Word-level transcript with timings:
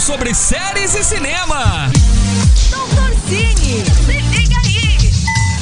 sobre 0.00 0.32
séries 0.32 0.94
e 0.94 1.02
cinema. 1.02 1.90
Doutor 2.70 3.14
Cine, 3.26 3.84
se 4.06 4.12
liga 4.12 4.56
aí. 4.64 4.98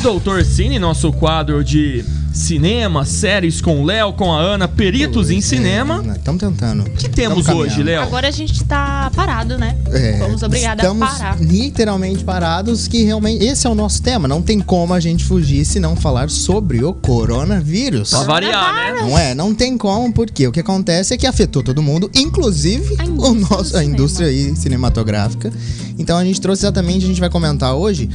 Doutor 0.03 0.45
Cine, 0.45 0.79
nosso 0.79 1.13
quadro 1.13 1.65
de 1.65 2.05
cinema, 2.37 3.05
séries 3.07 3.61
com 3.63 3.81
o 3.81 3.85
Léo, 3.85 4.13
com 4.13 4.33
a 4.33 4.39
Ana, 4.39 4.69
peritos 4.69 5.31
em 5.31 5.41
cinema. 5.41 6.05
Estamos 6.17 6.39
tentando. 6.39 6.83
O 6.83 6.91
que 6.91 7.09
temos 7.09 7.49
hoje, 7.49 7.83
Léo? 7.83 8.03
Agora 8.03 8.29
a 8.29 8.31
gente 8.31 8.63
tá 8.65 9.11
parado, 9.17 9.57
né? 9.57 9.75
É, 9.91 10.19
Fomos 10.19 10.43
obrigados 10.43 10.85
a 10.85 10.89
estamos 10.89 11.09
parar. 11.09 11.41
literalmente 11.41 12.23
parados, 12.23 12.87
que 12.87 13.03
realmente 13.05 13.43
esse 13.43 13.67
é 13.67 13.71
o 13.71 13.75
nosso 13.75 14.03
tema. 14.03 14.29
Não 14.29 14.43
tem 14.43 14.61
como 14.61 14.93
a 14.93 15.01
gente 15.01 15.25
fugir 15.25 15.65
se 15.65 15.81
não 15.81 15.97
falar 15.97 16.29
sobre 16.29 16.85
o 16.85 16.93
coronavírus. 16.93 18.11
Pra 18.11 18.23
variar, 18.25 18.75
né? 18.75 19.01
Não 19.01 19.19
é? 19.19 19.35
Não 19.35 19.55
tem 19.55 19.79
como, 19.79 20.13
porque 20.13 20.47
o 20.47 20.53
que 20.53 20.61
acontece 20.61 21.15
é 21.15 21.17
que 21.17 21.27
afetou 21.27 21.63
todo 21.63 21.83
mundo, 21.83 22.11
inclusive 22.15 22.97
A 22.99 23.05
o 23.05 23.07
indústria 23.07 23.57
nosso, 23.57 23.77
a 23.77 23.85
indústria 23.85 24.29
aí 24.29 24.55
cinematográfica. 24.55 25.51
Então 25.99 26.19
a 26.19 26.25
gente 26.25 26.39
trouxe 26.41 26.63
exatamente, 26.65 27.05
a 27.05 27.09
gente 27.09 27.21
vai 27.21 27.31
comentar 27.31 27.75
hoje 27.75 28.11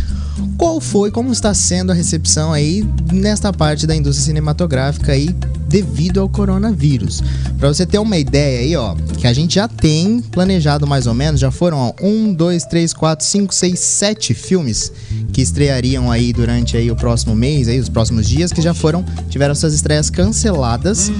qual 0.61 0.79
foi, 0.79 1.09
como 1.09 1.31
está 1.31 1.55
sendo 1.55 1.91
a 1.91 1.95
recepção 1.95 2.53
aí 2.53 2.88
nesta 3.11 3.51
parte 3.51 3.88
da 3.88 3.95
indústria 3.95 4.27
cinematográfica 4.27 5.11
aí 5.11 5.35
devido 5.67 6.21
ao 6.21 6.29
coronavírus. 6.29 7.23
Pra 7.57 7.67
você 7.67 7.84
ter 7.84 7.97
uma 7.97 8.15
ideia 8.15 8.59
aí, 8.59 8.75
ó, 8.75 8.93
que 9.17 9.25
a 9.25 9.34
gente 9.34 9.55
já 9.55 9.67
tem 9.67 10.21
planejado 10.21 10.85
mais 10.85 11.07
ou 11.07 11.15
menos, 11.15 11.41
já 11.41 11.49
foram 11.49 11.79
ó, 11.79 11.93
um, 11.99 12.31
dois, 12.31 12.63
três, 12.63 12.93
quatro, 12.93 13.25
cinco, 13.25 13.55
seis, 13.55 13.79
sete 13.79 14.35
filmes 14.35 14.93
que 15.41 15.43
estreariam 15.43 16.11
aí 16.11 16.31
durante 16.31 16.77
aí 16.77 16.91
o 16.91 16.95
próximo 16.95 17.35
mês, 17.35 17.67
aí 17.67 17.79
os 17.79 17.89
próximos 17.89 18.27
dias, 18.29 18.51
que 18.53 18.61
já 18.61 18.73
foram 18.75 19.03
tiveram 19.29 19.55
suas 19.55 19.73
estreias 19.73 20.09
canceladas. 20.09 21.11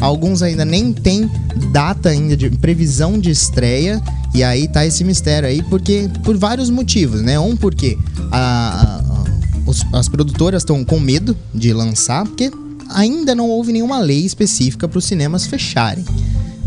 Alguns 0.00 0.40
ainda 0.42 0.64
nem 0.64 0.92
tem 0.94 1.30
data 1.72 2.08
ainda 2.08 2.34
de 2.36 2.48
previsão 2.50 3.18
de 3.18 3.30
estreia. 3.30 4.00
E 4.34 4.42
aí 4.42 4.66
tá 4.68 4.84
esse 4.86 5.04
mistério 5.04 5.48
aí, 5.48 5.62
porque 5.64 6.08
por 6.24 6.36
vários 6.36 6.70
motivos, 6.70 7.20
né? 7.20 7.38
Um 7.38 7.54
porque 7.56 7.98
a- 8.32 9.02
a- 9.02 9.24
os- 9.70 9.84
as 9.92 10.08
produtoras 10.08 10.62
estão 10.62 10.82
com 10.84 10.98
medo 10.98 11.36
de 11.54 11.72
lançar, 11.72 12.24
porque 12.24 12.50
ainda 12.90 13.34
não 13.34 13.48
houve 13.48 13.72
nenhuma 13.72 13.98
lei 13.98 14.24
específica 14.24 14.88
para 14.88 14.98
os 14.98 15.04
cinemas 15.04 15.46
fecharem. 15.46 16.04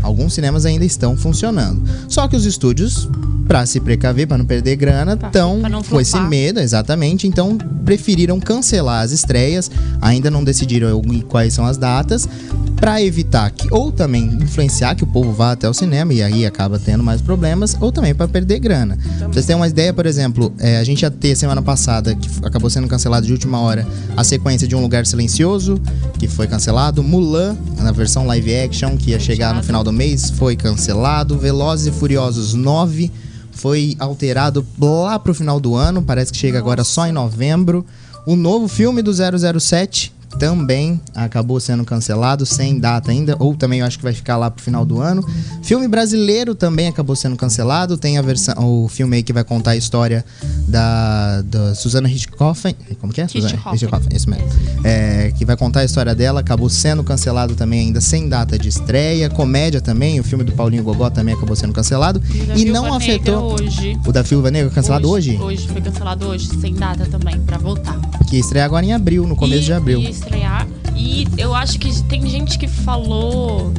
Alguns 0.02 0.34
cinemas 0.34 0.64
ainda 0.64 0.84
estão 0.84 1.16
funcionando. 1.16 1.82
Só 2.08 2.26
que 2.26 2.36
os 2.36 2.44
estúdios, 2.44 3.08
para 3.46 3.66
se 3.66 3.80
precaver, 3.80 4.26
para 4.26 4.38
não 4.38 4.44
perder 4.44 4.76
grana, 4.76 5.14
estão 5.14 5.58
não 5.58 5.82
com 5.82 6.00
esse 6.00 6.18
medo, 6.20 6.60
exatamente. 6.60 7.26
Então 7.26 7.58
preferiram 7.84 8.38
cancelar 8.38 9.02
as 9.02 9.12
estreias. 9.12 9.70
Ainda 10.00 10.30
não 10.30 10.44
decidiram 10.44 11.02
quais 11.28 11.52
são 11.52 11.66
as 11.66 11.76
datas. 11.76 12.28
Para 12.76 13.02
evitar 13.02 13.50
que, 13.50 13.68
ou 13.70 13.92
também 13.92 14.24
influenciar 14.40 14.94
que 14.94 15.04
o 15.04 15.06
povo 15.06 15.32
vá 15.32 15.52
até 15.52 15.68
o 15.68 15.74
cinema 15.74 16.14
e 16.14 16.22
aí 16.22 16.46
acaba 16.46 16.78
tendo 16.78 17.04
mais 17.04 17.20
problemas, 17.20 17.76
ou 17.78 17.92
também 17.92 18.14
para 18.14 18.26
perder 18.26 18.58
grana. 18.58 18.96
Pra 19.18 19.28
vocês 19.28 19.44
terem 19.44 19.60
uma 19.60 19.68
ideia, 19.68 19.92
por 19.92 20.06
exemplo, 20.06 20.50
é, 20.58 20.78
a 20.78 20.84
gente 20.84 21.02
ia 21.02 21.10
ter 21.10 21.36
semana 21.36 21.60
passada, 21.60 22.14
que 22.14 22.30
acabou 22.42 22.70
sendo 22.70 22.88
cancelado 22.88 23.26
de 23.26 23.32
última 23.32 23.60
hora, 23.60 23.86
a 24.16 24.24
sequência 24.24 24.66
de 24.66 24.74
Um 24.74 24.80
Lugar 24.80 25.04
Silencioso, 25.04 25.78
que 26.18 26.26
foi 26.26 26.46
cancelado. 26.46 27.02
Mulan, 27.02 27.54
na 27.76 27.92
versão 27.92 28.26
live 28.26 28.56
action, 28.56 28.96
que 28.96 29.10
ia 29.10 29.20
chegar 29.20 29.54
no 29.54 29.62
final 29.62 29.84
do 29.90 29.92
mês, 29.92 30.30
foi 30.30 30.54
cancelado. 30.54 31.36
Velozes 31.36 31.88
e 31.88 31.90
Furiosos 31.90 32.54
9 32.54 33.10
foi 33.50 33.96
alterado 33.98 34.64
lá 34.80 35.18
pro 35.18 35.34
final 35.34 35.58
do 35.58 35.74
ano, 35.74 36.00
parece 36.00 36.32
que 36.32 36.38
chega 36.38 36.58
agora 36.58 36.84
só 36.84 37.06
em 37.06 37.12
novembro. 37.12 37.84
O 38.24 38.36
novo 38.36 38.68
filme 38.68 39.02
do 39.02 39.12
007 39.12 40.14
também 40.38 41.00
acabou 41.14 41.60
sendo 41.60 41.84
cancelado, 41.84 42.46
sem 42.46 42.78
data 42.78 43.10
ainda, 43.10 43.36
ou 43.38 43.54
também 43.54 43.80
eu 43.80 43.86
acho 43.86 43.98
que 43.98 44.04
vai 44.04 44.12
ficar 44.12 44.36
lá 44.36 44.50
pro 44.50 44.62
final 44.62 44.84
do 44.86 45.00
ano. 45.00 45.24
Filme 45.62 45.86
brasileiro 45.88 46.54
também 46.54 46.88
acabou 46.88 47.14
sendo 47.16 47.36
cancelado, 47.36 47.98
tem 47.98 48.16
a 48.16 48.22
versão, 48.22 48.54
o 48.84 48.88
filme 48.88 49.16
aí 49.16 49.22
que 49.22 49.32
vai 49.32 49.44
contar 49.44 49.72
a 49.72 49.76
história 49.76 50.24
da, 50.66 51.42
da 51.42 51.74
Susana 51.74 52.08
Hitchcock, 52.10 52.74
como 53.00 53.12
que 53.12 53.20
é? 53.20 53.28
Susana 53.28 53.58
Hitchcock. 53.74 54.14
Isso 54.14 54.30
mesmo. 54.30 54.44
É, 54.84 55.32
que 55.36 55.44
vai 55.44 55.56
contar 55.56 55.80
a 55.80 55.84
história 55.84 56.14
dela, 56.14 56.40
acabou 56.40 56.68
sendo 56.68 57.02
cancelado 57.04 57.54
também 57.54 57.80
ainda 57.80 58.00
sem 58.00 58.28
data 58.28 58.58
de 58.58 58.68
estreia. 58.68 59.28
Comédia 59.28 59.80
também, 59.80 60.18
o 60.20 60.24
filme 60.24 60.44
do 60.44 60.52
Paulinho 60.52 60.82
Gogó 60.82 61.10
também 61.10 61.34
acabou 61.34 61.54
sendo 61.56 61.72
cancelado. 61.72 62.22
E 62.30 62.64
Viúva 62.64 62.72
não 62.72 62.82
Negra 62.84 62.96
afetou 62.96 63.52
Hoje. 63.54 63.98
o 64.06 64.12
da 64.12 64.22
Viúva 64.22 64.50
Negra 64.50 64.70
cancelado 64.70 65.10
hoje, 65.10 65.36
Hoje 65.40 65.66
foi 65.68 65.80
cancelado 65.80 66.26
hoje, 66.26 66.48
sem 66.60 66.74
data 66.74 67.04
também, 67.06 67.38
pra 67.40 67.58
voltar. 67.58 67.98
que 68.28 68.36
estreia 68.38 68.64
agora 68.64 68.84
em 68.86 68.92
abril, 68.92 69.26
no 69.26 69.34
começo 69.36 69.62
E- 69.62 69.66
de 69.66 69.72
abril. 69.72 70.00
Estrear. 70.20 70.66
E 70.96 71.26
eu 71.38 71.54
acho 71.54 71.78
que 71.78 72.02
tem 72.04 72.26
gente 72.28 72.58
que 72.58 72.68
falou. 72.68 73.72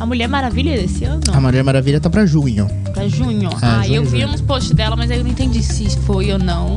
A 0.00 0.06
Mulher 0.06 0.28
Maravilha 0.28 0.76
desse 0.80 1.04
ano? 1.04 1.20
A 1.32 1.40
Mulher 1.40 1.64
Maravilha 1.64 1.98
tá 2.00 2.08
pra 2.08 2.24
junho. 2.24 2.68
Pra 2.94 3.08
junho. 3.08 3.48
É, 3.50 3.56
ah, 3.66 3.82
junho, 3.82 3.94
eu 3.96 4.04
vi 4.04 4.20
junho. 4.20 4.32
uns 4.32 4.40
posts 4.40 4.72
dela, 4.72 4.94
mas 4.94 5.10
aí 5.10 5.18
eu 5.18 5.24
não 5.24 5.30
entendi 5.30 5.60
se 5.62 5.88
foi 6.00 6.32
ou 6.32 6.38
não. 6.38 6.76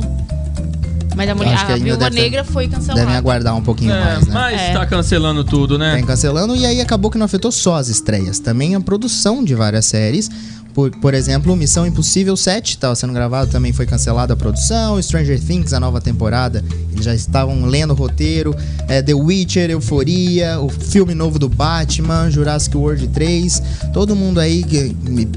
Mas 1.14 1.28
a 1.28 1.34
mulher, 1.34 1.56
a 1.58 1.76
Viúva 1.76 2.08
Negra 2.10 2.42
foi 2.42 2.66
cancelada. 2.68 3.00
Devem 3.00 3.14
aguardar 3.14 3.54
um 3.54 3.60
pouquinho 3.62 3.92
É, 3.92 4.02
mais, 4.04 4.26
né? 4.26 4.32
mas 4.34 4.60
É. 4.60 4.72
tá 4.72 4.86
cancelando 4.86 5.44
tudo, 5.44 5.78
né? 5.78 5.94
Vem 5.94 6.04
cancelando 6.06 6.56
e 6.56 6.64
aí 6.64 6.80
acabou 6.80 7.10
que 7.10 7.18
não 7.18 7.26
afetou 7.26 7.52
só 7.52 7.76
as 7.76 7.88
estreias, 7.88 8.38
também 8.40 8.74
a 8.74 8.80
produção 8.80 9.44
de 9.44 9.54
várias 9.54 9.84
séries. 9.84 10.30
Por, 10.74 10.90
por 10.90 11.12
exemplo, 11.12 11.54
Missão 11.54 11.86
Impossível 11.86 12.36
7 12.36 12.70
estava 12.70 12.94
sendo 12.94 13.12
gravado, 13.12 13.50
também 13.50 13.72
foi 13.72 13.86
cancelada 13.86 14.32
a 14.32 14.36
produção. 14.36 15.00
Stranger 15.02 15.40
Things, 15.40 15.72
a 15.72 15.80
nova 15.80 16.00
temporada, 16.00 16.64
eles 16.90 17.04
já 17.04 17.14
estavam 17.14 17.66
lendo 17.66 17.92
o 17.92 17.94
roteiro. 17.94 18.54
É, 18.88 19.02
The 19.02 19.14
Witcher, 19.14 19.70
Euforia, 19.70 20.58
o 20.60 20.68
filme 20.68 21.14
novo 21.14 21.38
do 21.38 21.48
Batman, 21.48 22.30
Jurassic 22.30 22.76
World 22.76 23.06
3. 23.08 23.62
Todo 23.92 24.16
mundo 24.16 24.40
aí, 24.40 24.64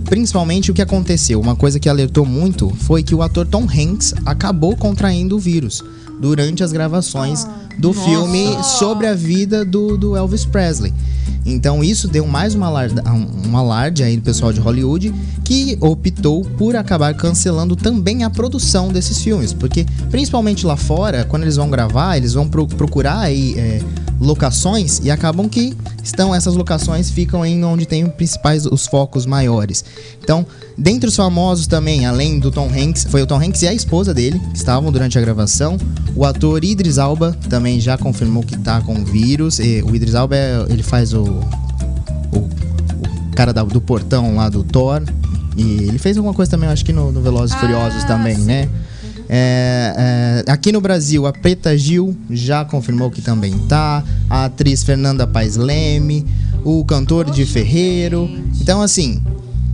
principalmente 0.05 0.71
o 0.71 0.73
que 0.73 0.81
aconteceu, 0.81 1.39
uma 1.39 1.55
coisa 1.55 1.79
que 1.79 1.89
alertou 1.89 2.25
muito 2.25 2.69
foi 2.81 3.03
que 3.03 3.13
o 3.13 3.21
ator 3.21 3.45
Tom 3.45 3.63
Hanks 3.63 4.13
acabou 4.25 4.75
contraindo 4.77 5.35
o 5.35 5.39
vírus 5.39 5.83
durante 6.19 6.63
as 6.63 6.71
gravações 6.71 7.45
do 7.77 7.89
Nossa. 7.89 8.01
filme 8.01 8.57
sobre 8.63 9.07
a 9.07 9.13
vida 9.13 9.65
do, 9.65 9.97
do 9.97 10.15
Elvis 10.15 10.45
Presley. 10.45 10.93
Então 11.45 11.83
isso 11.83 12.07
deu 12.07 12.25
mais 12.25 12.55
uma 12.55 12.67
alarde, 12.67 12.95
um 13.47 13.55
alarde 13.55 14.01
aí 14.03 14.15
do 14.17 14.23
pessoal 14.23 14.51
de 14.51 14.59
Hollywood 14.59 15.13
que 15.43 15.77
optou 15.79 16.41
por 16.43 16.75
acabar 16.75 17.13
cancelando 17.13 17.75
também 17.75 18.23
a 18.23 18.29
produção 18.31 18.89
desses 18.89 19.21
filmes, 19.21 19.53
porque 19.53 19.85
principalmente 20.09 20.65
lá 20.65 20.75
fora, 20.75 21.23
quando 21.25 21.43
eles 21.43 21.55
vão 21.55 21.69
gravar, 21.69 22.17
eles 22.17 22.33
vão 22.33 22.47
pro- 22.47 22.65
procurar 22.67 23.19
aí 23.19 23.53
é, 23.57 23.79
locações 24.19 24.99
e 25.03 25.11
acabam 25.11 25.47
que 25.49 25.75
estão 26.03 26.33
essas 26.33 26.55
locações 26.55 27.09
ficam 27.09 27.45
em 27.45 27.63
onde 27.63 27.85
tem 27.85 28.03
os 28.05 28.13
principais 28.13 28.65
os 28.65 28.85
focos 28.87 29.25
maiores. 29.25 29.83
Então, 30.23 30.45
dentre 30.77 31.09
os 31.09 31.15
famosos 31.15 31.67
também, 31.67 32.05
além 32.05 32.39
do 32.39 32.49
Tom 32.51 32.69
Hanks, 32.69 33.05
foi 33.09 33.21
o 33.21 33.27
Tom 33.27 33.41
Hanks 33.41 33.61
e 33.63 33.67
a 33.67 33.73
esposa 33.73 34.13
dele 34.13 34.39
que 34.51 34.57
estavam 34.57 34.91
durante 34.91 35.17
a 35.17 35.21
gravação. 35.21 35.77
O 36.15 36.23
ator 36.25 36.63
Idris 36.63 36.97
Alba 36.97 37.35
também 37.49 37.79
já 37.79 37.97
confirmou 37.97 38.41
que 38.43 38.57
tá 38.57 38.81
com 38.81 38.95
o 39.01 39.05
vírus. 39.05 39.59
E 39.59 39.81
o 39.83 39.95
Idris 39.95 40.15
Alba 40.15 40.35
é- 40.35 40.65
ele 40.69 40.83
faz 40.83 41.13
o, 41.13 41.23
o, 41.23 42.37
o 42.37 43.35
cara 43.35 43.53
da- 43.53 43.63
do 43.63 43.81
portão 43.81 44.35
lá 44.35 44.49
do 44.49 44.63
Thor. 44.63 45.03
E 45.57 45.61
ele 45.83 45.97
fez 45.97 46.17
alguma 46.17 46.33
coisa 46.33 46.51
também, 46.51 46.67
acho 46.69 46.83
que 46.83 46.91
no, 46.91 47.11
no 47.11 47.21
Velozes 47.21 47.53
e 47.53 47.57
Ah, 47.57 47.59
Furiosos 47.59 48.03
também, 48.03 48.35
sim. 48.35 48.43
né? 48.45 48.69
É, 49.27 50.43
é, 50.47 50.51
aqui 50.51 50.71
no 50.71 50.79
Brasil, 50.79 51.25
a 51.25 51.33
Preta 51.33 51.77
Gil 51.77 52.15
já 52.29 52.63
confirmou 52.63 53.09
que 53.09 53.21
também 53.21 53.57
tá. 53.67 54.03
A 54.29 54.45
atriz 54.45 54.83
Fernanda 54.83 55.25
Paes 55.25 55.55
Leme, 55.55 56.25
o 56.63 56.83
cantor 56.85 57.29
de 57.29 57.45
Ferreiro. 57.45 58.29
Então, 58.61 58.81
assim, 58.81 59.21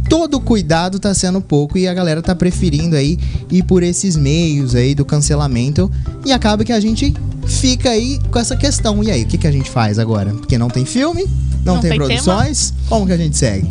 todo 0.10 0.40
cuidado 0.40 1.00
tá 1.00 1.14
sendo 1.14 1.42
pouco 1.42 1.78
e 1.78 1.88
a 1.88 1.94
galera 1.94 2.22
tá 2.22 2.36
preferindo 2.36 2.96
aí 2.96 3.18
ir 3.50 3.64
por 3.64 3.84
esses 3.84 4.16
meios 4.16 4.76
aí 4.76 4.96
do 4.96 5.06
cancelamento. 5.06 5.92
E 6.26 6.32
acaba 6.32 6.64
que 6.64 6.74
a 6.74 6.80
gente 6.80 7.14
fica 7.46 7.90
aí 7.90 8.20
com 8.30 8.40
essa 8.40 8.56
questão. 8.56 9.04
E 9.04 9.12
aí, 9.12 9.24
o 9.24 9.28
que, 9.28 9.38
que 9.38 9.48
a 9.48 9.52
gente 9.52 9.70
faz 9.70 10.00
agora? 10.00 10.32
Porque 10.32 10.58
não 10.58 10.70
tem 10.70 10.86
filme, 10.86 11.26
não, 11.64 11.76
Não 11.76 11.82
tem, 11.82 11.92
tem 11.92 12.00
produções, 12.00 12.74
como 12.90 13.06
que 13.06 13.14
a 13.14 13.18
gente 13.18 13.38
segue? 13.38 13.68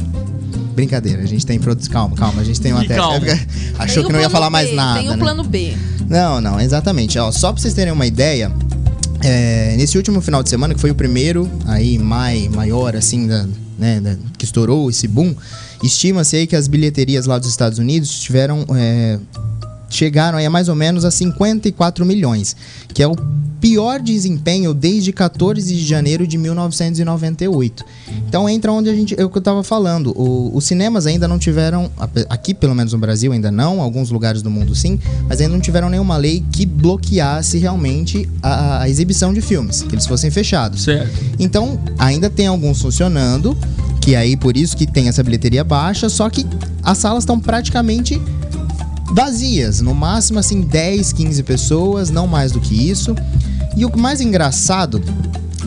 Brincadeira, 0.81 1.23
a 1.23 1.27
gente 1.27 1.45
tem 1.45 1.59
produção. 1.59 1.93
Calma, 1.93 2.17
calma, 2.17 2.41
a 2.41 2.45
gente 2.45 2.59
tem 2.61 2.73
uma 2.73 2.85
técnica. 2.87 3.39
Achou 3.79 3.97
Tem 4.03 4.07
que 4.07 4.13
não 4.13 4.21
ia 4.21 4.31
falar 4.31 4.49
mais 4.49 4.71
B, 4.71 4.75
nada. 4.77 4.99
Tem 5.01 5.09
o 5.09 5.13
né? 5.13 5.19
plano 5.19 5.45
B. 5.45 5.75
Não, 6.09 6.41
não, 6.41 6.59
exatamente. 6.59 7.19
Ó, 7.19 7.31
só 7.31 7.53
pra 7.53 7.61
vocês 7.61 7.75
terem 7.75 7.93
uma 7.93 8.07
ideia, 8.07 8.51
é, 9.23 9.75
nesse 9.77 9.97
último 9.99 10.21
final 10.23 10.43
de 10.43 10.49
semana, 10.49 10.75
que 10.75 10.81
foi 10.81 10.91
o 10.91 10.95
primeiro 10.95 11.51
aí 11.67 11.99
mai, 11.99 12.49
maior, 12.49 12.97
assim, 12.97 13.27
da, 13.27 13.47
né, 13.79 14.01
da- 14.01 14.17
que 14.39 14.45
estourou 14.47 14.89
esse 14.89 15.07
boom, 15.07 15.35
estima-se 15.83 16.37
aí 16.37 16.47
que 16.47 16.57
as 16.57 16.67
bilheterias 16.67 17.27
lá 17.27 17.39
dos 17.39 17.49
Estados 17.51 17.79
Unidos 17.79 18.19
tiveram. 18.21 18.65
é, 18.75 19.19
chegaram 19.91 20.39
aí 20.39 20.47
a 20.47 20.51
mais 20.51 20.69
ou 20.69 20.75
menos 20.75 21.05
a 21.05 21.11
54 21.11 22.07
milhões, 22.07 22.57
que 22.95 23.03
é 23.03 23.07
o 23.07 23.15
pior 23.61 24.01
desempenho 24.01 24.73
desde 24.73 25.13
14 25.13 25.75
de 25.75 25.85
janeiro 25.85 26.27
de 26.27 26.39
1998. 26.39 27.85
Então 28.27 28.49
entra 28.49 28.73
onde 28.73 28.89
a 28.89 28.95
gente, 28.95 29.15
é 29.21 29.25
o 29.25 29.29
que 29.29 29.37
eu 29.37 29.43
tava 29.43 29.63
falando, 29.63 30.13
o- 30.19 30.51
os 30.57 30.65
cinemas 30.65 31.07
ainda 31.07 31.29
não 31.29 31.39
tiveram, 31.39 31.91
aqui 32.31 32.55
pelo 32.55 32.75
menos 32.75 32.93
no 32.95 32.99
Brasil 32.99 33.33
ainda 33.33 33.51
não, 33.51 33.83
alguns 33.83 34.11
lugares 34.11 34.41
do 34.41 34.49
mundo 34.51 34.75
sim, 34.75 34.99
mas 35.29 35.41
ainda 35.41 35.53
não 35.53 35.61
tiveram 35.61 35.91
nenhuma 35.91 36.17
lei 36.17 36.43
que 36.53 36.65
bloqueasse 36.65 37.59
realmente 37.59 38.27
a, 38.43 38.83
a 38.83 38.89
exibição 38.89 39.35
de 39.35 39.41
filmes, 39.43 39.83
que 39.83 39.95
eles 39.95 40.07
fossem 40.07 40.31
fechados. 40.31 40.85
Certo. 40.85 41.11
Então, 41.39 41.79
ainda 41.99 42.31
tem 42.31 42.47
alguns 42.47 42.81
funcionando, 42.81 43.55
que 44.01 44.11
que 44.11 44.17
aí 44.17 44.35
por 44.35 44.57
isso 44.57 44.75
que 44.77 44.87
tem 44.87 45.09
essa 45.09 45.23
bilheteria 45.23 45.63
baixa, 45.63 46.09
só 46.09 46.31
que 46.31 46.47
as 46.83 46.97
salas 46.97 47.23
estão 47.23 47.39
praticamente 47.39 48.19
vazias, 49.15 49.81
no 49.81 49.95
máximo 49.95 50.39
assim 50.39 50.61
10, 50.61 51.13
15 51.13 51.43
pessoas, 51.43 52.11
não 52.11 52.27
mais 52.27 52.53
do 52.53 52.61
que 52.61 52.91
isso. 52.91 53.15
E 53.77 53.85
o 53.85 53.97
mais 53.99 54.21
engraçado, 54.21 55.03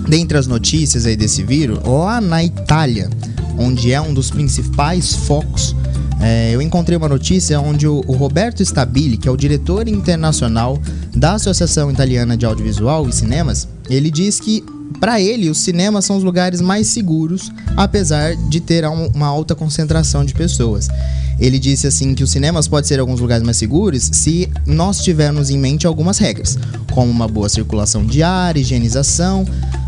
dentre 0.07 0.38
as 0.38 0.48
notícias 0.48 1.06
aí 1.06 1.16
desse 1.16 1.44
vírus, 1.44 1.80
lá 1.86 2.19
na 2.22 2.44
Itália, 2.44 3.10
onde 3.57 3.92
é 3.92 4.01
um 4.01 4.13
dos 4.13 4.30
principais 4.30 5.13
focos, 5.13 5.75
é, 6.19 6.51
eu 6.54 6.62
encontrei 6.62 6.98
uma 6.98 7.10
notícia 7.10 7.60
onde 7.60 7.88
o, 7.88 8.01
o 8.07 8.13
Roberto 8.13 8.62
Stabile, 8.62 9.18
que 9.18 9.28
é 9.28 9.31
o 9.31 9.36
diretor 9.38 9.88
internacional 9.88 10.80
da 11.13 11.34
Associação 11.34 11.92
Italiana 11.92 12.38
de 12.38 12.45
Audiovisual 12.45 13.07
e 13.10 13.13
Cinemas, 13.13 13.68
ele 13.90 14.10
diz 14.10 14.40
que 14.40 14.63
para 15.00 15.19
ele 15.19 15.50
os 15.50 15.57
cinemas 15.57 16.06
são 16.06 16.16
os 16.18 16.24
lugares 16.24 16.62
mais 16.62 16.88
seguros, 16.88 17.51
apesar 17.75 18.36
de 18.36 18.62
ter 18.62 18.88
um- 18.88 19.07
uma 19.13 19.28
alta 19.28 19.54
concentração 19.54 20.24
de 20.24 20.34
pessoas. 20.34 20.88
Ele 21.39 21.57
disse 21.59 21.88
assim 21.88 22.13
que 22.13 22.24
os 22.24 22.31
cinemas 22.31 22.68
podem 22.68 22.88
ser 22.88 23.00
alguns 23.00 23.19
lugares 23.19 23.44
mais 23.44 23.57
seguros 23.57 24.09
se 24.13 24.50
nós 24.65 25.01
tivermos 25.01 25.50
em 25.50 25.57
mente 25.57 25.85
algumas 25.88 26.18
regras, 26.18 26.57
como 26.91 27.09
uma 27.12 27.27
boa 27.27 27.50
circulação 27.50 28.06
de 28.06 28.21
ar, 28.24 28.56
higienização 28.57 29.45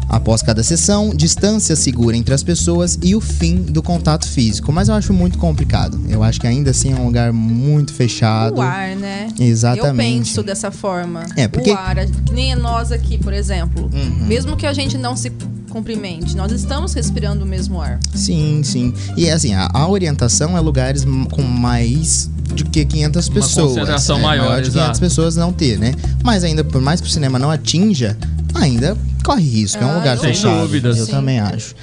após 0.08 0.42
cada 0.44 0.64
sessão, 0.64 1.10
distância 1.16 1.76
segura 1.76 2.16
entre 2.16 2.34
as 2.34 2.44
pessoas 2.44 2.98
e 3.02 3.16
o 3.16 3.20
fim 3.22 3.56
do 3.64 3.82
contato 3.82 4.28
físico. 4.28 4.72
Mas 4.72 4.88
eu 4.88 4.94
acho 4.94 5.12
muito 5.14 5.38
complicado. 5.40 6.00
Eu 6.08 6.22
acho 6.24 6.40
que 6.40 6.46
ainda 6.48 6.72
assim 6.72 6.94
é 6.94 6.96
um 6.96 7.06
lugar 7.08 7.34
muito 7.34 7.92
fechado. 7.92 8.58
O 8.58 8.62
ar, 8.62 8.96
né? 8.96 9.28
Exatamente. 9.40 9.90
Eu 9.90 9.96
penso 9.96 10.44
dessa 10.44 10.70
forma. 10.72 11.24
É, 11.36 11.48
porque- 11.48 11.72
O 11.72 11.76
ar, 11.76 11.96
que 12.06 12.34
nem 12.34 12.56
nós 12.56 12.92
aqui, 12.92 13.18
por 13.18 13.34
exemplo. 13.34 13.90
Uhum. 13.92 14.26
Mesmo 14.28 14.56
que 14.56 14.66
a 14.68 14.74
gente 14.74 14.96
não 14.98 15.16
se 15.18 15.32
cumprimente, 15.80 16.38
nós 16.38 16.54
estamos 16.54 16.94
respirando 16.94 17.44
o 17.44 17.48
mesmo 17.48 17.82
ar. 17.82 18.00
Sim, 18.14 18.62
sim. 18.64 18.94
E 19.18 19.30
assim, 19.30 19.54
a, 19.54 19.70
a 19.74 19.86
orientação 19.90 20.58
é 20.58 20.62
lugares 20.62 21.04
com 21.30 21.42
mais 21.42 22.30
de 22.54 22.64
que 22.64 22.86
500 22.86 23.28
Uma 23.28 23.34
pessoas. 23.34 23.68
concentração 23.74 24.18
é, 24.20 24.22
maior, 24.22 24.62
de 24.62 24.70
500 24.70 24.76
exato. 24.76 25.00
pessoas 25.02 25.36
não 25.36 25.52
ter, 25.52 25.78
né? 25.78 25.94
Mas 26.24 26.46
ainda, 26.46 26.64
por 26.64 26.82
mais 26.82 27.02
que 27.02 27.08
o 27.08 27.10
cinema 27.10 27.38
não 27.38 27.52
atinja, 27.52 28.18
ainda 28.54 28.96
corre 29.22 29.44
risco. 29.44 29.84
é 29.84 29.86
um 29.86 29.90
Ah, 29.90 29.96
lugar 29.96 30.16
eu 30.16 30.22
Sem 30.22 30.34
fechado. 30.34 30.62
dúvidas. 30.62 30.98
Eu 30.98 31.06
Sim. 31.08 31.12
também 31.12 31.40
acho. 31.42 31.76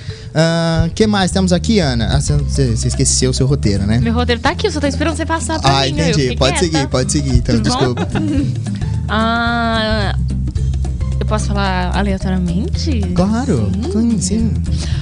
O 0.86 0.90
que 0.94 1.06
mais 1.06 1.30
temos 1.30 1.52
aqui, 1.52 1.78
Ana? 1.78 2.16
Ah, 2.16 2.18
você, 2.20 2.38
você- 2.38 2.88
esqueceu 2.88 3.30
o 3.30 3.34
seu 3.34 3.46
roteiro, 3.46 3.86
né? 3.86 3.98
Meu 3.98 4.14
roteiro 4.14 4.40
tá 4.40 4.50
aqui, 4.52 4.68
eu 4.68 4.72
só 4.72 4.80
tô 4.80 4.86
esperando 4.86 5.16
você 5.16 5.26
passar 5.26 5.60
pra 5.60 5.80
Ah, 5.80 5.84
mim. 5.84 5.92
né? 5.92 6.04
Eu 6.04 6.08
entendi. 6.12 6.20
fiquei 6.22 6.36
Pode 6.38 6.58
quieta. 6.58 6.72
seguir, 6.78 6.88
pode 6.88 7.12
seguir, 7.12 7.34
então, 7.36 7.56
Tudo 7.56 7.68
bom? 7.68 7.76
desculpa. 7.76 8.08
Ah, 9.14 10.16
posso 11.32 11.46
falar 11.46 11.96
aleatoriamente? 11.96 13.00
Claro, 13.14 13.70
sim, 13.90 14.18
sim. 14.20 14.52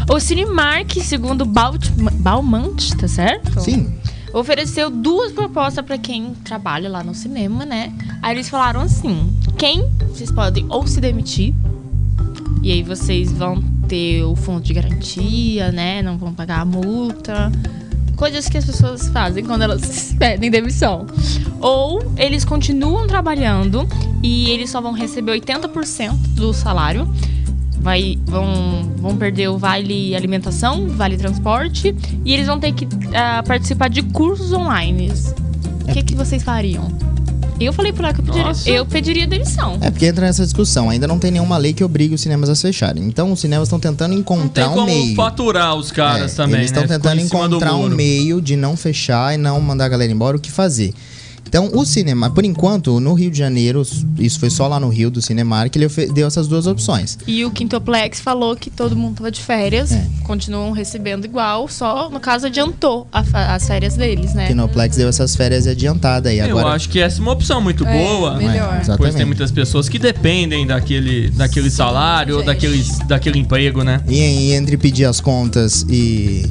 O 0.08 0.20
Cinemark, 0.20 0.92
segundo 1.02 1.44
Baut- 1.44 1.90
Balmont, 2.20 2.96
tá 2.96 3.08
certo? 3.08 3.60
Sim. 3.60 3.92
Ofereceu 4.32 4.90
duas 4.90 5.32
propostas 5.32 5.84
pra 5.84 5.98
quem 5.98 6.32
trabalha 6.44 6.88
lá 6.88 7.02
no 7.02 7.16
cinema, 7.16 7.66
né? 7.66 7.92
Aí 8.22 8.36
eles 8.36 8.48
falaram 8.48 8.80
assim: 8.80 9.28
quem 9.58 9.84
vocês 10.08 10.30
podem 10.30 10.64
ou 10.68 10.86
se 10.86 11.00
demitir, 11.00 11.52
e 12.62 12.70
aí 12.70 12.82
vocês 12.84 13.32
vão 13.32 13.60
ter 13.88 14.22
o 14.22 14.36
fundo 14.36 14.60
de 14.60 14.72
garantia, 14.72 15.72
né? 15.72 16.00
Não 16.00 16.16
vão 16.16 16.32
pagar 16.32 16.60
a 16.60 16.64
multa. 16.64 17.50
Coisas 18.20 18.50
que 18.50 18.58
as 18.58 18.66
pessoas 18.66 19.08
fazem 19.08 19.42
quando 19.42 19.62
elas 19.62 20.14
pedem 20.20 20.50
demissão. 20.50 21.06
Ou 21.58 22.12
eles 22.18 22.44
continuam 22.44 23.06
trabalhando 23.06 23.88
e 24.22 24.50
eles 24.50 24.68
só 24.68 24.78
vão 24.78 24.92
receber 24.92 25.40
80% 25.40 26.12
do 26.34 26.52
salário. 26.52 27.10
Vai, 27.80 28.18
vão, 28.26 28.92
vão 28.98 29.16
perder 29.16 29.48
o 29.48 29.56
vale 29.56 30.14
alimentação, 30.14 30.86
vale 30.88 31.16
transporte 31.16 31.96
e 32.22 32.34
eles 32.34 32.46
vão 32.46 32.60
ter 32.60 32.74
que 32.74 32.86
ah, 33.14 33.42
participar 33.42 33.88
de 33.88 34.02
cursos 34.02 34.52
online. 34.52 35.10
O 35.88 35.90
que, 35.90 36.02
que 36.02 36.14
vocês 36.14 36.42
fariam? 36.42 37.09
Eu 37.60 37.72
falei 37.72 37.92
pra 37.92 38.08
ela 38.08 38.14
que 38.14 38.20
eu 38.20 38.24
pediria, 38.24 38.46
Nossa. 38.48 38.70
eu 38.70 38.86
pediria 38.86 39.26
demissão. 39.26 39.76
É 39.80 39.90
porque 39.90 40.06
entra 40.06 40.24
nessa 40.26 40.42
discussão. 40.44 40.88
Ainda 40.88 41.06
não 41.06 41.18
tem 41.18 41.30
nenhuma 41.30 41.56
lei 41.58 41.72
que 41.74 41.84
obrigue 41.84 42.14
os 42.14 42.20
cinemas 42.20 42.48
a 42.48 42.54
se 42.54 42.62
fecharem. 42.62 43.04
Então 43.04 43.30
os 43.32 43.40
cinemas 43.40 43.68
estão 43.68 43.78
tentando 43.78 44.08
Não 44.14 44.16
tem 44.16 44.20
encontrar 44.20 44.68
um 44.70 44.74
como 44.74 44.86
meio. 44.86 45.14
faturar 45.14 45.74
os 45.74 45.92
caras 45.92 46.32
É, 46.32 46.36
também, 46.36 46.56
Eles 46.60 46.70
estão 46.70 46.82
né? 46.82 46.88
Tentando 46.88 47.20
encontrar 47.20 47.76
um 47.76 47.88
meio 47.90 48.40
de 48.40 48.56
não 48.56 48.76
fechar 48.76 49.34
e 49.34 49.36
não 49.36 49.60
mandar 49.60 49.84
a 49.84 49.88
galera 49.88 50.10
embora. 50.10 50.36
O 50.36 50.40
que 50.40 50.50
fazer? 50.50 50.94
Então, 51.50 51.68
o 51.74 51.84
cinema, 51.84 52.30
por 52.30 52.44
enquanto, 52.44 53.00
no 53.00 53.12
Rio 53.12 53.28
de 53.28 53.36
Janeiro, 53.36 53.82
isso 54.20 54.38
foi 54.38 54.48
só 54.48 54.68
lá 54.68 54.78
no 54.78 54.88
Rio 54.88 55.10
do 55.10 55.20
Cinemark, 55.20 55.74
ele 55.74 55.88
deu 56.14 56.28
essas 56.28 56.46
duas 56.46 56.68
opções. 56.68 57.18
E 57.26 57.44
o 57.44 57.50
Quintoplex 57.50 58.20
falou 58.20 58.54
que 58.54 58.70
todo 58.70 58.94
mundo 58.94 59.16
tava 59.16 59.32
de 59.32 59.40
férias, 59.40 59.90
É. 59.90 60.06
continuam 60.22 60.70
recebendo 60.70 61.24
igual, 61.24 61.66
só 61.66 62.08
no 62.08 62.20
caso 62.20 62.46
adiantou 62.46 63.08
a 63.12 63.24
as 63.56 63.66
férias 63.66 63.96
deles, 63.96 64.32
né? 64.32 64.44
O 64.44 64.48
Kinoplex 64.48 64.96
deu 64.96 65.08
essas 65.08 65.34
férias 65.34 65.66
adiantadas 65.66 66.30
aí. 66.30 66.38
Eu 66.38 66.56
Agora, 66.56 66.68
acho 66.76 66.88
que 66.88 67.00
essa 67.00 67.18
é 67.18 67.20
uma 67.22 67.32
opção 67.32 67.60
muito 67.60 67.84
É, 67.84 67.98
boa. 67.98 68.36
melhor. 68.36 68.52
É, 68.54 68.68
Pois 68.68 68.80
exatamente. 68.82 69.16
tem 69.16 69.26
muitas 69.26 69.50
pessoas 69.50 69.88
que 69.88 69.98
dependem 69.98 70.64
daquele, 70.68 71.30
daquele 71.30 71.68
salário 71.70 72.36
ou 72.36 72.44
daquele, 72.44 72.80
daquele 73.08 73.40
emprego, 73.40 73.82
né? 73.82 74.00
E, 74.08 74.14
e 74.20 74.52
entre 74.52 74.76
pedir 74.76 75.04
as 75.04 75.20
contas 75.20 75.84
e, 75.88 76.46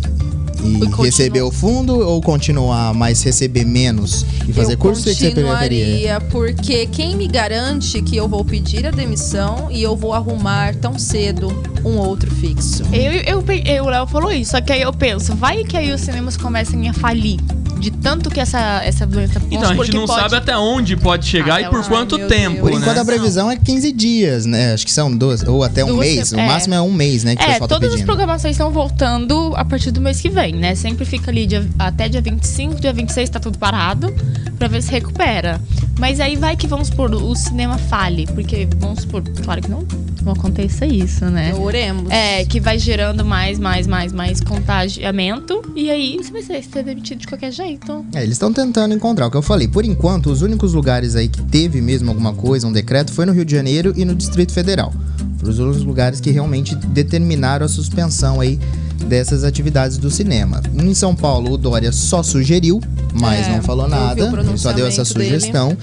e 0.63 1.03
receber 1.03 1.41
o 1.41 1.51
fundo 1.51 2.00
ou 2.00 2.21
continuar, 2.21 2.94
mas 2.94 3.21
receber 3.23 3.65
menos 3.65 4.25
e 4.47 4.53
fazer 4.53 4.73
eu 4.73 4.77
curso, 4.77 5.01
o 5.01 5.03
que 5.06 5.13
você 5.15 5.31
preferia? 5.31 5.56
continuaria, 5.56 6.21
porque 6.29 6.85
quem 6.88 7.15
me 7.15 7.27
garante 7.27 8.01
que 8.01 8.15
eu 8.17 8.27
vou 8.27 8.44
pedir 8.44 8.85
a 8.85 8.91
demissão 8.91 9.67
e 9.71 9.81
eu 9.81 9.95
vou 9.95 10.13
arrumar 10.13 10.75
tão 10.75 10.97
cedo 11.00 11.47
um 11.85 11.97
outro 11.97 12.29
fixo? 12.35 12.83
Eu, 12.91 13.11
eu, 13.11 13.44
eu- 13.65 13.83
o 13.85 13.89
Léo 13.89 14.07
falou 14.07 14.31
isso, 14.31 14.51
só 14.51 14.61
que 14.61 14.71
aí 14.73 14.81
eu 14.81 14.91
penso, 14.94 15.35
vai 15.35 15.63
que 15.63 15.77
aí 15.77 15.91
os 15.91 16.01
cinemas 16.01 16.35
comecem 16.38 16.88
a 16.89 16.94
falir. 16.94 17.39
De 17.79 17.91
tanto 17.91 18.29
que 18.29 18.39
essa, 18.39 18.81
essa 18.83 19.05
doença 19.05 19.41
Então, 19.49 19.69
a 19.71 19.75
gente 19.75 19.93
não 19.95 20.05
pode- 20.05 20.21
sabe 20.21 20.35
até 20.35 20.57
onde 20.57 20.97
pode 20.97 21.25
chegar 21.25 21.55
Até 21.59 21.67
e 21.67 21.69
por 21.69 21.83
quanto 21.87 22.17
tempo, 22.27 22.55
Deus. 22.55 22.59
Por 22.59 22.71
né? 22.71 22.77
enquanto 22.77 22.97
a 22.97 23.05
previsão 23.05 23.49
é 23.49 23.55
15 23.55 23.91
dias, 23.91 24.45
né? 24.45 24.73
Acho 24.73 24.85
que 24.85 24.91
são 24.91 25.15
duas, 25.15 25.43
ou 25.43 25.63
até 25.63 25.83
um 25.83 25.87
Duas 25.87 25.99
mês. 25.99 26.31
O 26.33 26.39
é. 26.39 26.45
máximo 26.47 26.73
é 26.75 26.81
um 26.81 26.91
mês, 26.91 27.23
né? 27.23 27.35
É, 27.39 27.57
tá 27.59 27.67
todas 27.67 27.87
as 27.89 27.95
pedindo. 27.95 28.05
programações 28.05 28.51
estão 28.55 28.69
voltando 28.71 29.53
a 29.55 29.63
partir 29.63 29.91
do 29.91 30.01
mês 30.01 30.19
que 30.19 30.29
vem, 30.29 30.53
né? 30.53 30.75
Sempre 30.75 31.05
fica 31.05 31.31
ali 31.31 31.45
dia- 31.47 31.65
até 31.79 32.09
dia 32.09 32.21
25, 32.21 32.79
dia 32.81 32.91
26 32.93 33.29
tá 33.29 33.39
tudo 33.39 33.57
parado, 33.57 34.13
pra 34.57 34.67
ver 34.67 34.81
se 34.83 34.91
recupera. 34.91 35.61
Mas 35.99 36.21
aí 36.21 36.37
vai 36.37 36.55
que, 36.55 36.65
vamos 36.65 36.87
supor, 36.87 37.13
o 37.13 37.35
cinema 37.35 37.77
fale, 37.77 38.25
porque, 38.33 38.67
vamos 38.77 39.01
supor, 39.01 39.21
claro 39.43 39.61
que 39.61 39.69
não, 39.69 39.85
não 40.23 40.31
aconteça 40.31 40.85
isso, 40.85 41.25
né? 41.25 41.53
Oremos. 41.53 42.09
É, 42.09 42.45
que 42.45 42.61
vai 42.61 42.79
gerando 42.79 43.25
mais, 43.25 43.59
mais, 43.59 43.85
mais, 43.85 44.13
mais 44.13 44.39
contagiamento, 44.39 45.61
e 45.75 45.89
aí 45.89 46.18
você 46.18 46.31
vai 46.31 46.41
ser, 46.41 46.63
ser 46.63 46.83
demitido 46.83 47.19
de 47.19 47.27
qualquer 47.27 47.51
jeito. 47.51 48.06
É, 48.15 48.23
eles 48.23 48.35
estão 48.35 48.53
tentando 48.53 48.94
encontrar 48.94 49.27
o 49.27 49.31
que 49.31 49.35
eu 49.35 49.41
falei. 49.41 49.68
Por 49.68 49.83
enquanto, 49.83 50.31
os 50.31 50.41
únicos 50.41 50.73
lugares 50.73 51.18
aí 51.18 51.27
que 51.27 51.41
teve 51.44 51.81
mesmo 51.81 52.09
alguma 52.09 52.33
coisa, 52.33 52.65
um 52.65 52.71
decreto, 52.71 53.11
foi 53.11 53.25
no 53.25 53.33
Rio 53.33 53.44
de 53.44 53.53
Janeiro 53.53 53.94
e 53.97 54.06
no 54.06 54.15
Distrito 54.15 54.53
Federal. 54.53 54.94
Foram 55.37 55.51
os 55.51 55.59
únicos 55.59 55.83
lugares 55.83 56.21
que 56.21 56.31
realmente 56.31 56.75
determinaram 56.75 57.65
a 57.65 57.69
suspensão 57.69 58.39
aí 58.39 58.57
dessas 59.06 59.44
atividades 59.44 59.97
do 59.97 60.09
cinema. 60.09 60.61
Em 60.73 60.94
São 60.94 61.15
Paulo, 61.15 61.53
o 61.53 61.57
Dória 61.57 61.91
só 61.91 62.21
sugeriu, 62.23 62.81
mas 63.19 63.47
É, 63.47 63.56
não 63.56 63.61
falou 63.63 63.87
nada. 63.87 64.29
Só 64.57 64.71
deu 64.71 64.85
essa 64.87 65.03
pronunciamento 65.03 65.13
dele. 65.13 65.39
sugestão. 65.39 65.77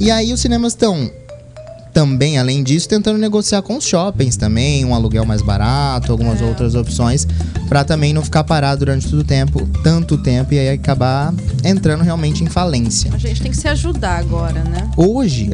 E 0.00 0.10
aí 0.10 0.32
os 0.32 0.40
cinemas 0.40 0.72
estão 0.72 1.10
também, 1.96 2.36
além 2.36 2.62
disso, 2.62 2.86
tentando 2.86 3.18
negociar 3.18 3.62
com 3.62 3.78
os 3.78 3.84
shoppings 3.86 4.36
também, 4.36 4.84
um 4.84 4.94
aluguel 4.94 5.24
mais 5.24 5.40
barato, 5.40 6.12
algumas 6.12 6.42
É. 6.42 6.44
outras 6.44 6.74
opções, 6.74 7.26
pra 7.70 7.84
também 7.84 8.12
não 8.12 8.22
ficar 8.22 8.44
parado 8.44 8.80
durante 8.80 9.08
todo 9.08 9.20
o 9.20 9.24
tempo, 9.24 9.66
tanto 9.82 10.18
tempo, 10.18 10.52
e 10.52 10.58
aí 10.58 10.68
acabar 10.68 11.32
entrando 11.64 12.02
realmente 12.04 12.44
em 12.44 12.48
falência. 12.48 13.10
A 13.14 13.16
gente 13.16 13.40
tem 13.40 13.50
que 13.50 13.56
se 13.56 13.66
ajudar 13.66 14.18
agora, 14.18 14.62
né? 14.62 14.90
Hoje, 14.94 15.48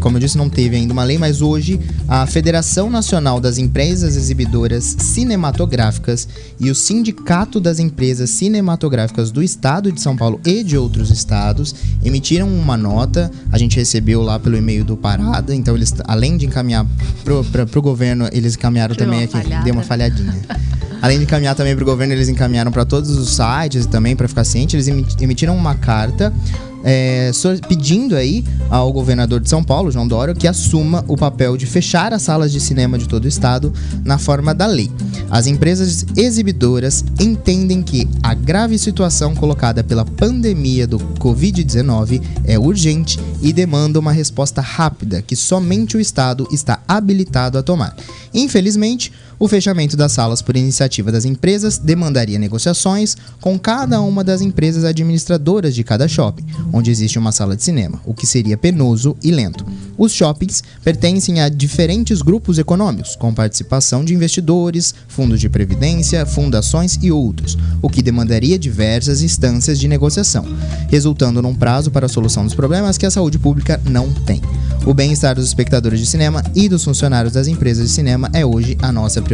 como 0.00 0.16
eu 0.16 0.20
disse, 0.20 0.38
não 0.38 0.48
teve 0.48 0.76
ainda 0.76 0.94
uma 0.94 1.04
lei, 1.04 1.18
mas 1.18 1.42
hoje 1.42 1.78
a 2.08 2.26
Federação 2.26 2.88
Nacional 2.88 3.38
das 3.38 3.58
Empresas 3.58 4.16
Exibidoras 4.16 4.96
Cinematográficas 4.98 6.26
e 6.58 6.70
o 6.70 6.74
Sindicato 6.74 7.60
das 7.60 7.78
Empresas 7.78 8.30
Cinematográficas 8.30 9.30
do 9.30 9.42
Estado 9.42 9.92
de 9.92 10.00
São 10.00 10.16
Paulo 10.16 10.40
e 10.46 10.64
de 10.64 10.78
outros 10.78 11.10
estados 11.10 11.74
emitiram 12.02 12.48
uma 12.48 12.78
nota. 12.78 13.30
A 13.52 13.58
gente 13.58 13.76
recebeu 13.76 14.22
lá 14.22 14.38
pelo 14.38 14.56
e-mail 14.56 14.84
do 14.86 14.96
Parada, 14.96 15.54
então 15.54 15.81
eles, 15.82 15.94
além 16.06 16.36
de 16.36 16.46
encaminhar 16.46 16.86
pro, 17.24 17.44
pra, 17.44 17.66
pro 17.66 17.82
governo, 17.82 18.28
eles 18.32 18.54
encaminharam 18.54 18.94
Deu 18.94 19.04
também 19.06 19.24
aqui. 19.24 19.32
falhada. 19.32 19.64
Deu 19.64 19.74
uma 19.74 19.82
falhadinha. 19.82 20.34
Além 21.02 21.18
de 21.18 21.24
encaminhar 21.24 21.54
também 21.56 21.74
para 21.74 21.82
o 21.82 21.86
governo, 21.86 22.14
eles 22.14 22.28
encaminharam 22.28 22.70
para 22.70 22.84
todos 22.84 23.10
os 23.10 23.30
sites 23.36 23.84
e 23.84 23.88
também 23.88 24.14
para 24.14 24.28
ficar 24.28 24.44
ciente. 24.44 24.76
Eles 24.76 24.86
emi- 24.86 25.04
emitiram 25.20 25.56
uma 25.56 25.74
carta 25.74 26.32
é, 26.84 27.30
pedindo 27.68 28.16
aí 28.16 28.44
ao 28.70 28.92
governador 28.92 29.40
de 29.40 29.48
São 29.48 29.62
Paulo, 29.62 29.90
João 29.90 30.06
Dória, 30.06 30.34
que 30.34 30.48
assuma 30.48 31.04
o 31.08 31.16
papel 31.16 31.56
de 31.56 31.66
fechar 31.66 32.12
as 32.12 32.22
salas 32.22 32.52
de 32.52 32.60
cinema 32.60 32.98
de 32.98 33.08
todo 33.08 33.24
o 33.24 33.28
estado 33.28 33.72
na 34.04 34.18
forma 34.18 34.54
da 34.54 34.66
lei. 34.66 34.90
As 35.30 35.46
empresas 35.46 36.04
exibidoras 36.16 37.04
entendem 37.20 37.82
que 37.82 38.08
a 38.22 38.34
grave 38.34 38.78
situação 38.78 39.34
colocada 39.34 39.82
pela 39.82 40.04
pandemia 40.04 40.86
do 40.86 40.98
Covid-19 40.98 42.22
é 42.44 42.58
urgente 42.58 43.18
e 43.40 43.52
demanda 43.52 43.98
uma 43.98 44.12
resposta 44.12 44.60
rápida 44.60 45.22
que 45.22 45.36
somente 45.36 45.96
o 45.96 46.00
Estado 46.00 46.46
está 46.50 46.80
habilitado 46.86 47.58
a 47.58 47.62
tomar. 47.62 47.96
Infelizmente, 48.34 49.12
O 49.42 49.48
fechamento 49.48 49.96
das 49.96 50.12
salas 50.12 50.40
por 50.40 50.56
iniciativa 50.56 51.10
das 51.10 51.24
empresas 51.24 51.76
demandaria 51.76 52.38
negociações 52.38 53.16
com 53.40 53.58
cada 53.58 54.00
uma 54.00 54.22
das 54.22 54.40
empresas 54.40 54.84
administradoras 54.84 55.74
de 55.74 55.82
cada 55.82 56.06
shopping, 56.06 56.46
onde 56.72 56.92
existe 56.92 57.18
uma 57.18 57.32
sala 57.32 57.56
de 57.56 57.64
cinema, 57.64 58.00
o 58.06 58.14
que 58.14 58.24
seria 58.24 58.56
penoso 58.56 59.16
e 59.20 59.32
lento. 59.32 59.66
Os 59.98 60.12
shoppings 60.12 60.62
pertencem 60.84 61.40
a 61.40 61.48
diferentes 61.48 62.22
grupos 62.22 62.56
econômicos, 62.56 63.16
com 63.16 63.34
participação 63.34 64.04
de 64.04 64.14
investidores, 64.14 64.94
fundos 65.08 65.40
de 65.40 65.48
previdência, 65.48 66.24
fundações 66.24 66.96
e 67.02 67.10
outros, 67.10 67.58
o 67.82 67.90
que 67.90 68.00
demandaria 68.00 68.56
diversas 68.56 69.22
instâncias 69.22 69.76
de 69.76 69.88
negociação, 69.88 70.46
resultando 70.88 71.42
num 71.42 71.54
prazo 71.54 71.90
para 71.90 72.06
a 72.06 72.08
solução 72.08 72.44
dos 72.44 72.54
problemas 72.54 72.96
que 72.96 73.06
a 73.06 73.10
saúde 73.10 73.40
pública 73.40 73.80
não 73.84 74.08
tem. 74.12 74.40
O 74.86 74.94
bem-estar 74.94 75.34
dos 75.34 75.46
espectadores 75.46 75.98
de 75.98 76.06
cinema 76.06 76.44
e 76.54 76.68
dos 76.68 76.84
funcionários 76.84 77.32
das 77.32 77.48
empresas 77.48 77.88
de 77.88 77.92
cinema 77.92 78.30
é 78.32 78.46
hoje 78.46 78.78
a 78.80 78.92
nossa 78.92 79.20
prioridade. 79.20 79.31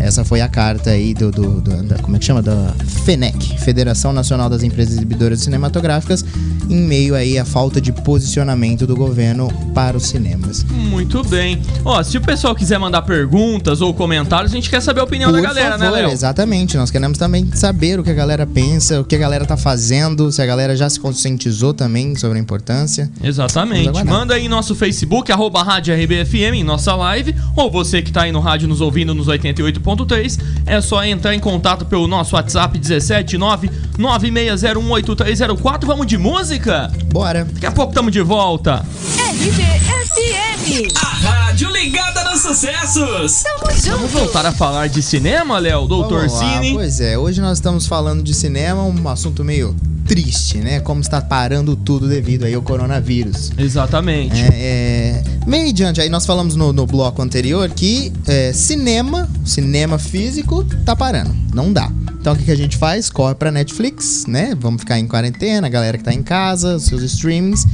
Essa 0.00 0.24
foi 0.24 0.40
a 0.40 0.48
carta 0.48 0.90
aí 0.90 1.14
do, 1.14 1.30
do- 1.30 1.60
do- 1.60 1.82
da, 1.84 1.96
como 1.98 2.16
é 2.16 2.18
que 2.18 2.24
chama? 2.24 2.42
Da 2.42 2.74
FENEC, 3.04 3.60
Federação 3.60 4.12
Nacional 4.12 4.50
das 4.50 4.62
Empresas 4.64 4.94
Exibidoras 4.96 5.40
Cinematográficas, 5.40 6.24
em 6.68 6.80
meio 6.80 7.14
aí 7.14 7.38
à 7.38 7.44
falta 7.44 7.80
de 7.80 7.92
posicionamento 7.92 8.84
do 8.86 8.96
governo 8.96 9.48
para 9.74 9.96
os 9.96 10.04
cinemas. 10.06 10.64
Muito 10.64 11.22
bem. 11.24 11.60
Ó, 11.84 12.02
se 12.02 12.16
o 12.18 12.20
pessoal 12.20 12.52
quiser 12.54 12.78
mandar 12.78 13.02
perguntas 13.02 13.80
ou 13.80 13.94
comentários, 13.94 14.50
a 14.52 14.54
gente 14.56 14.68
quer 14.68 14.80
saber 14.82 15.00
a 15.00 15.04
opinião 15.04 15.30
da 15.30 15.38
Por 15.38 15.44
galera, 15.46 15.78
favor, 15.78 15.84
né, 15.94 16.02
Léo? 16.02 16.10
Exatamente, 16.10 16.76
nós 16.76 16.90
queremos 16.90 17.16
também 17.18 17.48
saber 17.54 18.00
o 18.00 18.02
que 18.02 18.10
a 18.10 18.14
galera 18.14 18.46
pensa, 18.46 19.00
o 19.00 19.04
que 19.04 19.14
a 19.14 19.18
galera 19.18 19.44
tá 19.44 19.56
fazendo, 19.56 20.32
se 20.32 20.42
a 20.42 20.46
galera 20.46 20.74
já 20.76 20.88
se 20.90 20.98
conscientizou 20.98 21.72
também 21.74 22.16
sobre 22.16 22.38
a 22.38 22.40
importância. 22.40 23.10
Exatamente. 23.22 24.04
Manda 24.04 24.34
aí 24.34 24.46
em 24.46 24.48
nosso 24.48 24.74
Facebook, 24.74 25.30
arroba 25.30 25.62
Rádio 25.62 25.94
RBFM, 25.94 26.54
em 26.56 26.64
nossa 26.64 26.94
live. 26.96 27.34
Ou 27.54 27.70
você 27.70 28.02
que 28.02 28.10
tá 28.10 28.22
aí 28.22 28.32
no 28.32 28.40
rádio 28.40 28.66
nos 28.66 28.80
ouvindo 28.80 28.91
nos 29.14 29.26
88.3, 29.26 30.38
é 30.66 30.80
só 30.80 31.04
entrar 31.04 31.34
em 31.34 31.40
contato 31.40 31.84
pelo 31.86 32.06
nosso 32.06 32.36
WhatsApp 32.36 32.78
179 32.82 33.70
96018304. 33.98 35.84
Vamos 35.84 36.06
de 36.06 36.18
música? 36.18 36.90
Bora! 37.06 37.44
Daqui 37.44 37.66
a 37.66 37.72
pouco 37.72 37.92
tamo 37.92 38.10
de 38.10 38.20
volta. 38.20 38.84
RBFM. 39.32 40.88
A 40.96 41.06
rádio 41.06 41.70
ligada 41.70 42.24
nos 42.30 42.42
sucessos. 42.42 43.42
Tamo 43.42 43.58
Vamos 43.62 43.82
junto. 43.82 44.06
voltar 44.08 44.46
a 44.46 44.52
falar 44.52 44.88
de 44.88 45.02
cinema, 45.02 45.58
Léo? 45.58 45.86
Doutor 45.86 46.28
Vamos 46.28 46.38
Cine. 46.38 46.74
Pois 46.74 47.00
é, 47.00 47.18
hoje 47.18 47.40
nós 47.40 47.58
estamos 47.58 47.86
falando 47.86 48.22
de 48.22 48.32
cinema, 48.34 48.84
um 48.84 49.08
assunto 49.08 49.44
meio 49.44 49.74
triste, 50.06 50.58
né? 50.58 50.80
Como 50.80 51.00
está 51.00 51.20
parando 51.20 51.74
tudo 51.76 52.08
devido 52.08 52.44
aí 52.44 52.54
ao 52.54 52.62
coronavírus. 52.62 53.50
Exatamente. 53.56 54.40
É, 54.40 54.50
é, 54.52 55.24
meio 55.46 55.72
diante, 55.72 56.00
aí 56.00 56.08
nós 56.08 56.24
falamos 56.24 56.56
no, 56.56 56.72
no 56.72 56.86
bloco 56.86 57.20
anterior 57.22 57.68
que 57.70 58.12
é, 58.26 58.52
cinema, 58.52 59.28
cinema 59.44 59.98
físico, 59.98 60.64
tá 60.84 60.94
parando. 60.94 61.34
Não 61.54 61.72
dá. 61.72 61.90
Então 62.20 62.34
o 62.34 62.36
que, 62.36 62.44
que 62.44 62.52
a 62.52 62.56
gente 62.56 62.76
faz? 62.76 63.10
Corre 63.10 63.34
pra 63.34 63.50
Netflix, 63.50 64.26
né? 64.26 64.56
Vamos 64.58 64.82
ficar 64.82 64.98
em 64.98 65.06
quarentena, 65.08 65.66
a 65.66 65.70
galera 65.70 65.98
que 65.98 66.04
tá 66.04 66.14
em 66.14 66.22
casa, 66.22 66.78
seus 66.78 67.02
streamings. 67.02 67.66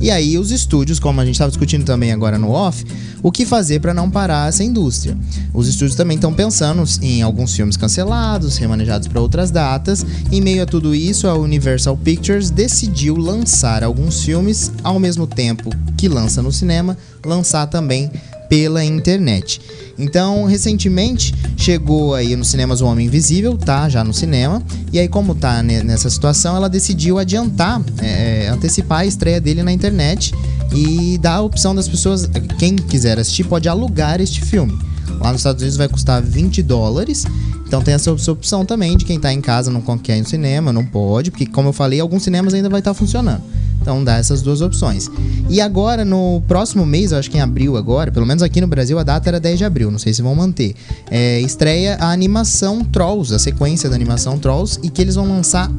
E 0.00 0.10
aí 0.10 0.36
os 0.36 0.50
estúdios, 0.50 0.98
como 0.98 1.20
a 1.20 1.24
gente 1.24 1.36
estava 1.36 1.50
discutindo 1.50 1.84
também 1.84 2.12
agora 2.12 2.36
no 2.36 2.50
off, 2.50 2.84
o 3.22 3.32
que 3.32 3.46
fazer 3.46 3.80
para 3.80 3.94
não 3.94 4.10
parar 4.10 4.50
essa 4.50 4.62
indústria. 4.62 5.16
Os 5.54 5.66
estúdios 5.66 5.96
também 5.96 6.16
estão 6.16 6.34
pensando 6.34 6.84
em 7.00 7.22
alguns 7.22 7.54
filmes 7.54 7.76
cancelados, 7.76 8.58
remanejados 8.58 9.08
para 9.08 9.20
outras 9.20 9.50
datas. 9.50 10.04
Em 10.30 10.42
meio 10.42 10.62
a 10.62 10.66
tudo 10.66 10.94
isso, 10.94 11.26
a 11.26 11.34
Universal 11.34 11.96
Pictures 11.96 12.50
decidiu 12.50 13.16
lançar 13.16 13.82
alguns 13.82 14.22
filmes 14.22 14.70
ao 14.82 15.00
mesmo 15.00 15.26
tempo 15.26 15.70
que 15.96 16.08
lança 16.08 16.42
no 16.42 16.52
cinema, 16.52 16.98
lançar 17.24 17.66
também 17.66 18.10
pela 18.48 18.84
internet. 18.84 19.60
Então, 19.98 20.44
recentemente 20.44 21.34
chegou 21.56 22.14
aí 22.14 22.34
nos 22.36 22.48
cinemas 22.48 22.80
O 22.80 22.86
Homem 22.86 23.06
Invisível, 23.06 23.56
tá? 23.56 23.88
Já 23.88 24.02
no 24.02 24.12
cinema. 24.12 24.62
E 24.92 24.98
aí, 24.98 25.08
como 25.08 25.34
tá 25.34 25.62
ne- 25.62 25.82
nessa 25.82 26.10
situação, 26.10 26.56
ela 26.56 26.68
decidiu 26.68 27.18
adiantar, 27.18 27.80
é, 28.02 28.48
antecipar 28.48 29.00
a 29.00 29.06
estreia 29.06 29.40
dele 29.40 29.62
na 29.62 29.72
internet 29.72 30.34
e 30.74 31.16
dar 31.18 31.36
a 31.36 31.40
opção 31.42 31.74
das 31.74 31.88
pessoas, 31.88 32.28
quem 32.58 32.74
quiser 32.76 33.18
assistir, 33.18 33.44
pode 33.44 33.68
alugar 33.68 34.20
este 34.20 34.40
filme. 34.40 34.76
Lá 35.20 35.30
nos 35.30 35.40
Estados 35.40 35.62
Unidos 35.62 35.76
vai 35.78 35.88
custar 35.88 36.20
20 36.22 36.62
dólares. 36.62 37.24
Então 37.66 37.80
tem 37.82 37.94
essa 37.94 38.10
opção 38.30 38.64
também 38.64 38.96
de 38.96 39.04
quem 39.04 39.18
tá 39.18 39.32
em 39.32 39.40
casa 39.40 39.70
não 39.70 39.80
quer 39.98 40.16
ir 40.18 40.20
no 40.22 40.28
cinema, 40.28 40.72
não 40.72 40.84
pode, 40.84 41.30
porque 41.30 41.46
como 41.46 41.68
eu 41.68 41.72
falei, 41.72 41.98
alguns 42.00 42.22
cinemas 42.22 42.52
ainda 42.52 42.68
vai 42.68 42.80
estar 42.80 42.94
funcionando. 42.94 43.42
Então 43.84 44.02
dá 44.02 44.16
essas 44.16 44.40
duas 44.40 44.62
opções. 44.62 45.10
E 45.50 45.60
agora, 45.60 46.06
no 46.06 46.42
próximo 46.48 46.86
mês, 46.86 47.12
acho 47.12 47.30
que 47.30 47.36
em 47.36 47.40
abril 47.42 47.76
agora, 47.76 48.10
pelo 48.10 48.24
menos 48.24 48.42
aqui 48.42 48.58
no 48.58 48.66
Brasil, 48.66 48.98
a 48.98 49.02
data 49.02 49.28
era 49.28 49.38
10 49.38 49.58
de 49.58 49.64
abril, 49.66 49.90
não 49.90 49.98
sei 49.98 50.14
se 50.14 50.22
vão 50.22 50.34
manter. 50.34 50.74
É, 51.10 51.38
estreia 51.40 51.96
a 52.00 52.10
animação 52.10 52.82
Trolls, 52.82 53.34
a 53.34 53.38
sequência 53.38 53.90
da 53.90 53.94
animação 53.94 54.38
Trolls, 54.38 54.80
e 54.82 54.88
que 54.88 55.02
eles 55.02 55.16
vão 55.16 55.28
lançar 55.28 55.70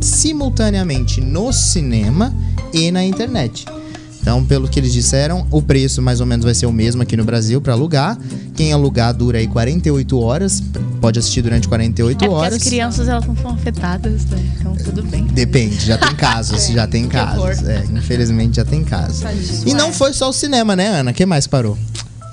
simultaneamente 0.00 1.20
no 1.20 1.52
cinema 1.52 2.34
e 2.72 2.90
na 2.90 3.04
internet. 3.04 3.64
Então, 4.22 4.44
pelo 4.44 4.68
que 4.68 4.78
eles 4.78 4.92
disseram, 4.92 5.44
o 5.50 5.60
preço 5.60 6.00
mais 6.00 6.20
ou 6.20 6.26
menos 6.26 6.44
vai 6.44 6.54
ser 6.54 6.66
o 6.66 6.72
mesmo 6.72 7.02
aqui 7.02 7.16
no 7.16 7.24
Brasil 7.24 7.60
para 7.60 7.72
alugar. 7.72 8.16
Quem 8.54 8.72
alugar 8.72 9.12
dura 9.12 9.38
aí 9.38 9.48
48 9.48 10.16
horas, 10.20 10.62
pode 11.00 11.18
assistir 11.18 11.42
durante 11.42 11.66
48 11.66 12.24
É 12.24 12.28
horas. 12.28 12.54
as 12.54 12.62
crianças 12.62 13.08
elas 13.08 13.26
não 13.26 13.36
são 13.36 13.50
afetadas, 13.50 14.24
né? 14.26 14.38
Então 14.60 14.76
tudo 14.76 15.02
bem. 15.02 15.24
Depende, 15.26 15.84
já 15.84 15.98
tem 15.98 16.14
casos, 16.16 16.68
já 16.68 16.86
tem 16.86 17.02
que 17.04 17.10
casos. 17.10 17.66
É, 17.66 17.84
infelizmente 17.92 18.56
já 18.56 18.64
tem 18.64 18.84
casos. 18.84 19.20
Tadinho. 19.20 19.68
E 19.68 19.74
não 19.74 19.92
foi 19.92 20.12
só 20.12 20.28
o 20.28 20.32
cinema, 20.32 20.76
né, 20.76 20.86
Ana? 20.86 21.12
Quem 21.12 21.26
mais 21.26 21.48
parou? 21.48 21.76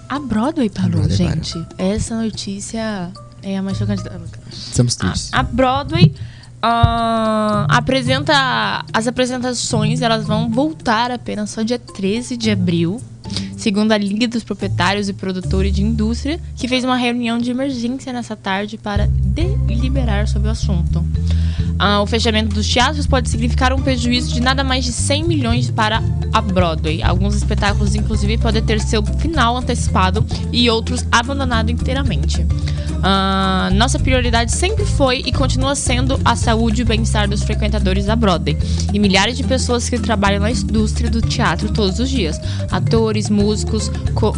A 0.07 0.19
Broadway 0.19 0.69
parou, 0.69 0.91
Broadway 1.01 1.17
gente. 1.17 1.53
Essa 1.77 2.21
notícia 2.21 3.09
é 3.41 3.57
a 3.57 3.63
mais 3.63 3.77
chocante. 3.77 4.03
Estamos 4.51 4.95
A, 4.95 4.99
tristes. 4.99 5.29
a 5.33 5.41
Broadway 5.43 6.13
ah, 6.61 7.65
apresenta 7.69 8.85
as 8.93 9.07
apresentações, 9.07 10.01
elas 10.01 10.25
vão 10.25 10.49
voltar 10.49 11.11
apenas 11.11 11.49
só 11.51 11.61
dia 11.61 11.79
13 11.79 12.35
de 12.35 12.51
abril, 12.51 13.01
segundo 13.57 13.91
a 13.91 13.97
Liga 13.97 14.27
dos 14.27 14.43
Proprietários 14.43 15.09
e 15.09 15.13
Produtores 15.13 15.73
de 15.73 15.83
Indústria, 15.83 16.39
que 16.55 16.67
fez 16.67 16.83
uma 16.83 16.97
reunião 16.97 17.37
de 17.37 17.51
emergência 17.51 18.11
nessa 18.11 18.35
tarde 18.35 18.77
para 18.77 19.07
deliberar 19.89 20.27
sobre 20.27 20.47
o 20.47 20.51
assunto. 20.51 21.03
Ah, 21.77 22.01
o 22.01 22.05
fechamento 22.05 22.53
dos 22.53 22.67
teatros 22.67 23.07
pode 23.07 23.29
significar 23.29 23.73
um 23.73 23.81
prejuízo 23.81 24.33
de 24.33 24.41
nada 24.41 24.63
mais 24.63 24.85
de 24.85 24.91
100 24.91 25.23
milhões 25.23 25.71
para 25.71 26.01
a 26.33 26.41
Broadway. 26.41 27.01
Alguns 27.01 27.35
espetáculos, 27.35 27.95
inclusive, 27.95 28.37
podem 28.37 28.61
ter 28.61 28.79
seu 28.79 29.03
final 29.03 29.57
antecipado 29.57 30.25
e 30.51 30.69
outros 30.69 31.05
abandonado 31.11 31.71
inteiramente. 31.71 32.45
Ah, 33.01 33.69
nossa 33.73 33.97
prioridade 33.97 34.51
sempre 34.51 34.85
foi 34.85 35.23
e 35.25 35.31
continua 35.31 35.73
sendo 35.73 36.19
a 36.25 36.35
saúde 36.35 36.81
e 36.81 36.83
o 36.83 36.85
bem-estar 36.85 37.29
dos 37.29 37.43
frequentadores 37.43 38.05
da 38.05 38.15
Broadway 38.15 38.57
e 38.93 38.99
milhares 38.99 39.37
de 39.37 39.43
pessoas 39.43 39.89
que 39.89 39.97
trabalham 39.97 40.41
na 40.41 40.51
indústria 40.51 41.09
do 41.09 41.21
teatro 41.21 41.71
todos 41.71 41.97
os 41.99 42.09
dias. 42.09 42.39
Atores, 42.69 43.29
músicos, 43.29 43.89
co 44.13 44.33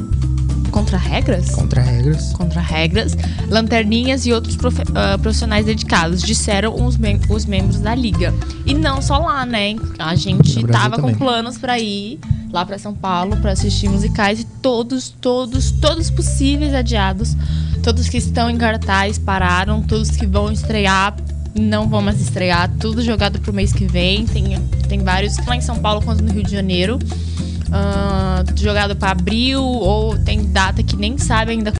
contra 0.71 0.97
regras? 0.97 1.51
Contra 1.51 1.81
regras. 1.81 2.31
contra 2.33 2.61
regras, 2.61 3.15
lanterninhas 3.49 4.25
e 4.25 4.33
outros 4.33 4.57
ah, 4.95 5.17
profissionais 5.17 5.65
dedicados, 5.65 6.21
disseram 6.21 6.73
os, 6.85 6.97
mem- 6.97 7.19
os 7.29 7.45
membros 7.45 7.79
da 7.79 7.93
liga. 7.93 8.33
E 8.65 8.73
não 8.73 9.01
só 9.01 9.17
lá, 9.17 9.45
né? 9.45 9.75
A 9.99 10.15
gente 10.15 10.63
tava 10.67 10.95
também. 10.95 11.13
com 11.13 11.19
planos 11.25 11.57
pra 11.57 11.77
ir 11.79 12.19
lá 12.51 12.65
pra 12.65 12.77
São 12.77 12.93
Paulo 12.93 13.37
pra 13.37 13.51
assistir 13.51 13.87
musicais 13.89 14.39
e 14.41 14.43
todos, 14.61 15.09
todos, 15.21 15.71
todos 15.71 16.09
possíveis 16.09 16.73
adiados, 16.73 17.35
todos 17.83 18.09
que 18.09 18.17
estão 18.17 18.49
em 18.49 18.57
cartaz 18.57 19.17
pararam, 19.17 19.81
todos 19.81 20.09
que 20.11 20.25
vão 20.25 20.51
estrear 20.51 21.15
não 21.53 21.89
vão 21.89 22.01
mais 22.01 22.21
estrear, 22.21 22.69
tudo 22.79 23.01
jogado 23.03 23.37
pro 23.39 23.51
mês 23.51 23.73
que 23.73 23.85
vem. 23.85 24.25
Tem, 24.25 24.57
tem 24.87 24.99
vários, 25.03 25.35
lá 25.45 25.55
em 25.55 25.59
São 25.61 25.77
Paulo 25.79 26.01
quanto 26.01 26.23
no 26.23 26.31
Rio 26.31 26.43
de 26.43 26.51
Janeiro. 26.51 26.97
Ah, 27.71 28.43
jogado 28.55 28.95
pra 28.95 29.11
abril, 29.11 29.63
ou 29.63 30.17
tem 30.17 30.45
data 30.45 30.83
que 30.83 30.95
nem 30.95 31.17
sabe 31.17 31.51
ainda 31.51 31.73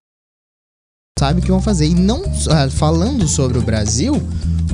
Sabe 1.19 1.39
o 1.39 1.43
que 1.43 1.51
vão 1.51 1.62
fazer. 1.62 1.86
E 1.86 1.93
não 1.93 2.24
ah, 2.50 2.67
falando 2.67 3.27
sobre 3.27 3.60
o 3.60 3.62
Brasil, 3.62 4.19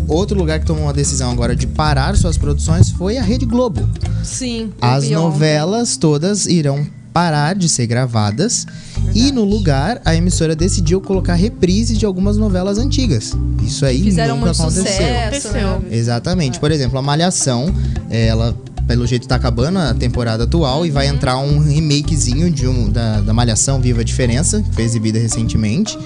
outro 0.07 0.38
lugar 0.38 0.62
que 0.62 0.65
tomou 0.65 0.83
uma 0.83 0.93
decisão 0.93 1.29
agora 1.29 1.53
de 1.53 1.67
parar 1.67 2.15
suas 2.15 2.38
produções 2.38 2.89
foi 2.89 3.17
a 3.17 3.21
Rede 3.21 3.45
Globo. 3.45 3.88
Sim. 4.24 4.71
As 4.81 5.09
novelas 5.09 5.97
todas 5.97 6.45
irão 6.45 6.88
parar 7.12 7.55
de 7.55 7.67
ser 7.67 7.88
gravadas 7.88 8.65
e 9.13 9.31
no 9.31 9.43
lugar 9.43 10.00
a 10.05 10.15
emissora 10.15 10.55
decidiu 10.55 11.01
colocar 11.01 11.33
reprise 11.33 11.97
de 11.97 12.05
algumas 12.05 12.38
novelas 12.38 12.77
antigas. 12.77 13.33
Isso 13.62 13.86
aí 13.86 14.03
Fizeram 14.03 14.36
nunca 14.36 14.53
muito 14.53 14.62
aconteceu. 14.62 14.83
sucesso. 14.86 15.47
Aconteceu. 15.47 15.79
né? 15.79 15.88
Exatamente. 15.91 16.59
Por 16.59 16.71
exemplo, 16.71 16.97
a 16.97 17.01
Malhação, 17.01 17.74
ela 18.09 18.55
pelo 18.88 19.06
jeito 19.06 19.27
tá 19.27 19.36
acabando 19.36 19.79
a 19.79 19.94
temporada 19.94 20.46
atual 20.46 20.86
e 20.86 20.89
vai 20.89 21.08
entrar 21.08 21.38
um 21.38 21.60
remakezinho 21.60 22.50
de 22.50 22.67
um, 22.67 22.89
da, 22.89 23.20
da 23.20 23.34
Malhação 23.34 23.82
Viva 23.82 24.01
a 24.01 24.03
Diferença, 24.03 24.62
que 24.62 24.74
foi 24.74 24.84
exibida 24.86 25.20
recentemente. 25.20 25.98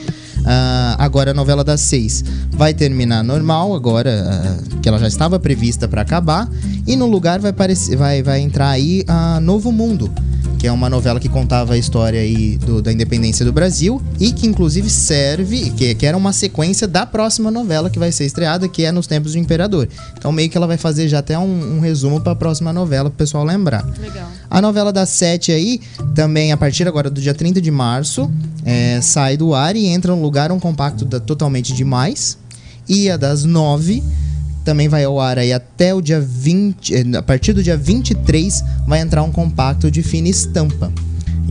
Ah, 0.43 0.95
agora 0.97 1.31
a 1.31 1.33
novela 1.33 1.63
das 1.63 1.81
seis 1.81 2.23
vai 2.49 2.73
terminar 2.73 3.23
normal, 3.23 3.75
agora 3.75 4.25
ah, 4.27 4.79
que 4.81 4.89
ela 4.89 4.97
já 4.97 5.07
estava 5.07 5.39
prevista 5.39 5.87
para 5.87 6.01
acabar. 6.01 6.49
E 6.87 6.95
no 6.95 7.05
lugar 7.05 7.39
vai, 7.39 7.53
vai, 7.97 8.23
vai 8.23 8.39
entrar 8.41 8.69
aí 8.69 9.03
a 9.07 9.39
Novo 9.39 9.71
Mundo, 9.71 10.11
que 10.61 10.67
é 10.67 10.71
uma 10.71 10.87
novela 10.87 11.19
que 11.19 11.27
contava 11.27 11.73
a 11.73 11.77
história 11.77 12.19
aí 12.21 12.55
do- 12.59 12.83
da 12.83 12.93
independência 12.93 13.43
do 13.43 13.51
Brasil 13.51 13.99
e 14.19 14.31
que 14.31 14.45
inclusive 14.45 14.91
serve, 14.91 15.71
que, 15.71 15.95
que 15.95 16.05
era 16.05 16.15
uma 16.15 16.31
sequência 16.31 16.87
da 16.87 17.03
próxima 17.03 17.49
novela 17.49 17.89
que 17.89 17.97
vai 17.97 18.11
ser 18.11 18.25
estreada, 18.27 18.67
que 18.67 18.85
é 18.85 18.91
Nos 18.91 19.07
Tempos 19.07 19.31
do 19.31 19.39
Imperador. 19.39 19.89
Então 20.15 20.31
meio 20.31 20.51
que 20.51 20.55
ela 20.55 20.67
vai 20.67 20.77
fazer 20.77 21.07
já 21.07 21.17
até 21.17 21.35
um, 21.39 21.77
um 21.77 21.79
resumo 21.79 22.21
para 22.21 22.33
a 22.33 22.35
próxima 22.35 22.71
novela 22.71 23.09
pro 23.09 23.17
pessoal 23.17 23.43
lembrar. 23.43 23.83
Legal. 23.99 24.29
A 24.51 24.61
novela 24.61 24.93
das 24.93 25.09
sete 25.09 25.51
aí, 25.51 25.81
também 26.13 26.51
a 26.51 26.57
partir 26.57 26.87
agora 26.87 27.09
do 27.09 27.19
dia 27.19 27.33
30 27.33 27.59
de 27.59 27.71
março, 27.71 28.29
é, 28.63 29.01
sai 29.01 29.35
do 29.37 29.55
ar 29.55 29.75
e 29.75 29.87
entra 29.87 30.15
no 30.15 30.21
lugar 30.21 30.51
um 30.51 30.59
compacto 30.59 31.05
da 31.05 31.19
Totalmente 31.19 31.73
Demais. 31.73 32.37
E 32.87 33.09
a 33.09 33.17
das 33.17 33.45
nove 33.45 34.03
também 34.63 34.87
vai 34.87 35.03
ao 35.03 35.19
ar 35.19 35.37
aí 35.37 35.51
até 35.53 35.93
o 35.93 36.01
dia 36.01 36.19
20. 36.19 36.93
eh, 36.93 37.17
A 37.17 37.21
partir 37.21 37.53
do 37.53 37.63
dia 37.63 37.77
23 37.77 38.63
vai 38.87 38.99
entrar 38.99 39.23
um 39.23 39.31
compacto 39.31 39.89
de 39.89 40.01
fina 40.01 40.27
estampa. 40.27 40.91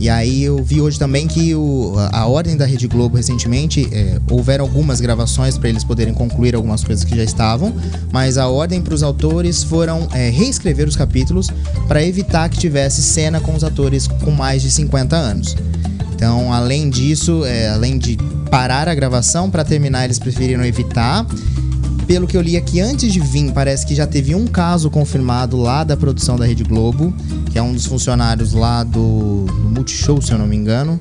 E 0.01 0.09
aí 0.09 0.43
eu 0.43 0.63
vi 0.63 0.81
hoje 0.81 0.97
também 0.97 1.27
que 1.27 1.53
o, 1.53 1.93
a, 2.11 2.25
ordem 2.25 2.57
da 2.57 2.65
Rede 2.65 2.87
Globo 2.87 3.17
recentemente 3.17 3.87
é, 3.91 4.19
houveram 4.31 4.65
algumas 4.65 4.99
gravações 4.99 5.59
para 5.59 5.69
eles 5.69 5.83
poderem 5.83 6.11
concluir 6.11 6.55
algumas 6.55 6.83
coisas 6.83 7.05
que 7.05 7.15
já 7.15 7.23
estavam, 7.23 7.71
mas 8.11 8.35
a 8.35 8.47
ordem 8.47 8.81
para 8.81 8.95
os 8.95 9.03
autores 9.03 9.61
foram 9.61 10.07
é, 10.11 10.31
reescrever 10.31 10.87
os 10.87 10.95
capítulos 10.95 11.49
para 11.87 12.03
evitar 12.03 12.49
que 12.49 12.57
tivesse 12.57 13.03
cena 13.03 13.39
com 13.39 13.53
os 13.53 13.63
atores 13.63 14.07
com 14.07 14.31
mais 14.31 14.63
de 14.63 14.71
50 14.71 15.15
anos. 15.15 15.55
Então, 16.15 16.51
além 16.51 16.89
disso, 16.89 17.45
é, 17.45 17.69
além 17.69 17.99
de 17.99 18.17
parar 18.49 18.87
a 18.87 18.95
gravação 18.95 19.51
para 19.51 19.63
terminar, 19.63 20.05
eles 20.05 20.17
preferiram 20.17 20.65
evitar. 20.65 21.27
Pelo 22.11 22.27
que 22.27 22.35
eu 22.35 22.41
li 22.41 22.57
aqui 22.57 22.81
antes 22.81 23.13
de 23.13 23.21
vir, 23.21 23.53
parece 23.53 23.85
que 23.85 23.95
já 23.95 24.05
teve 24.05 24.35
um 24.35 24.45
caso 24.45 24.89
confirmado 24.89 25.55
lá 25.55 25.81
da 25.81 25.95
produção 25.95 26.35
da 26.35 26.45
Rede 26.45 26.61
Globo, 26.61 27.13
que 27.49 27.57
é 27.57 27.61
um 27.61 27.71
dos 27.71 27.85
funcionários 27.85 28.51
lá 28.51 28.83
do, 28.83 29.45
do 29.45 29.69
Multishow, 29.69 30.21
se 30.21 30.33
eu 30.33 30.37
não 30.37 30.45
me 30.45 30.57
engano, 30.57 30.99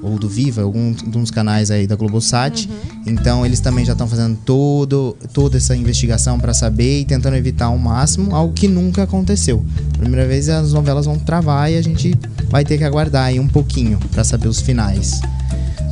ou 0.00 0.16
do 0.16 0.28
Viva, 0.28 0.62
algum 0.62 0.92
de 0.92 1.18
uns 1.18 1.32
canais 1.32 1.68
aí 1.72 1.84
da 1.84 1.96
Globosat. 1.96 2.70
Então 3.04 3.44
eles 3.44 3.58
também 3.58 3.84
já 3.84 3.90
estão 3.90 4.06
fazendo 4.06 4.38
todo, 4.44 5.16
toda 5.32 5.56
essa 5.56 5.74
investigação 5.74 6.38
para 6.38 6.54
saber 6.54 7.00
e 7.00 7.04
tentando 7.04 7.34
evitar 7.34 7.64
ao 7.64 7.76
máximo 7.76 8.32
algo 8.32 8.54
que 8.54 8.68
nunca 8.68 9.02
aconteceu. 9.02 9.66
Primeira 9.98 10.28
vez 10.28 10.48
as 10.48 10.72
novelas 10.72 11.06
vão 11.06 11.18
travar 11.18 11.72
e 11.72 11.76
a 11.76 11.82
gente 11.82 12.14
vai 12.48 12.64
ter 12.64 12.78
que 12.78 12.84
aguardar 12.84 13.24
aí 13.24 13.40
um 13.40 13.48
pouquinho 13.48 13.98
para 14.12 14.22
saber 14.22 14.46
os 14.46 14.60
finais. 14.60 15.20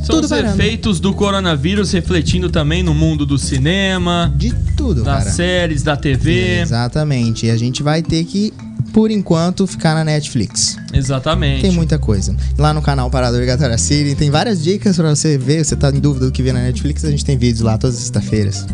São 0.03 0.15
Tudo 0.15 0.23
os 0.25 0.29
parando. 0.31 0.53
efeitos 0.59 0.99
do 0.99 1.13
coronavírus 1.13 1.91
refletindo 1.91 2.49
também 2.49 2.81
no 2.81 2.93
mundo 2.93 3.25
do 3.25 3.37
cinema, 3.37 4.33
De 4.35 4.51
tudo, 4.75 5.03
das 5.03 5.19
cara. 5.25 5.29
séries, 5.31 5.83
da 5.83 5.95
TV. 5.95 6.59
Exatamente. 6.61 7.45
E 7.45 7.51
a 7.51 7.57
gente 7.57 7.83
vai 7.83 8.01
ter 8.01 8.23
que, 8.23 8.51
por 8.91 9.09
enquanto, 9.11 9.65
ficar 9.65 9.95
na 9.95 10.03
Netflix. 10.03 10.77
Exatamente. 10.93 11.61
Tem 11.61 11.71
muita 11.71 11.97
coisa. 11.97 12.35
Lá 12.57 12.73
no 12.73 12.81
canal 12.81 13.09
Parada 13.09 13.33
Obrigatória 13.35 13.77
City 13.77 14.15
tem 14.15 14.29
várias 14.29 14.61
dicas 14.63 14.95
pra 14.97 15.09
você 15.15 15.37
ver. 15.37 15.63
Você 15.63 15.75
tá 15.75 15.89
em 15.89 15.99
dúvida 15.99 16.25
do 16.25 16.31
que 16.31 16.43
vê 16.43 16.51
na 16.51 16.59
Netflix, 16.61 17.03
a 17.05 17.11
gente 17.11 17.23
tem 17.25 17.37
vídeos 17.37 17.61
lá 17.61 17.77
todas 17.77 17.95
as 17.95 18.01
sexta-feiras. 18.03 18.65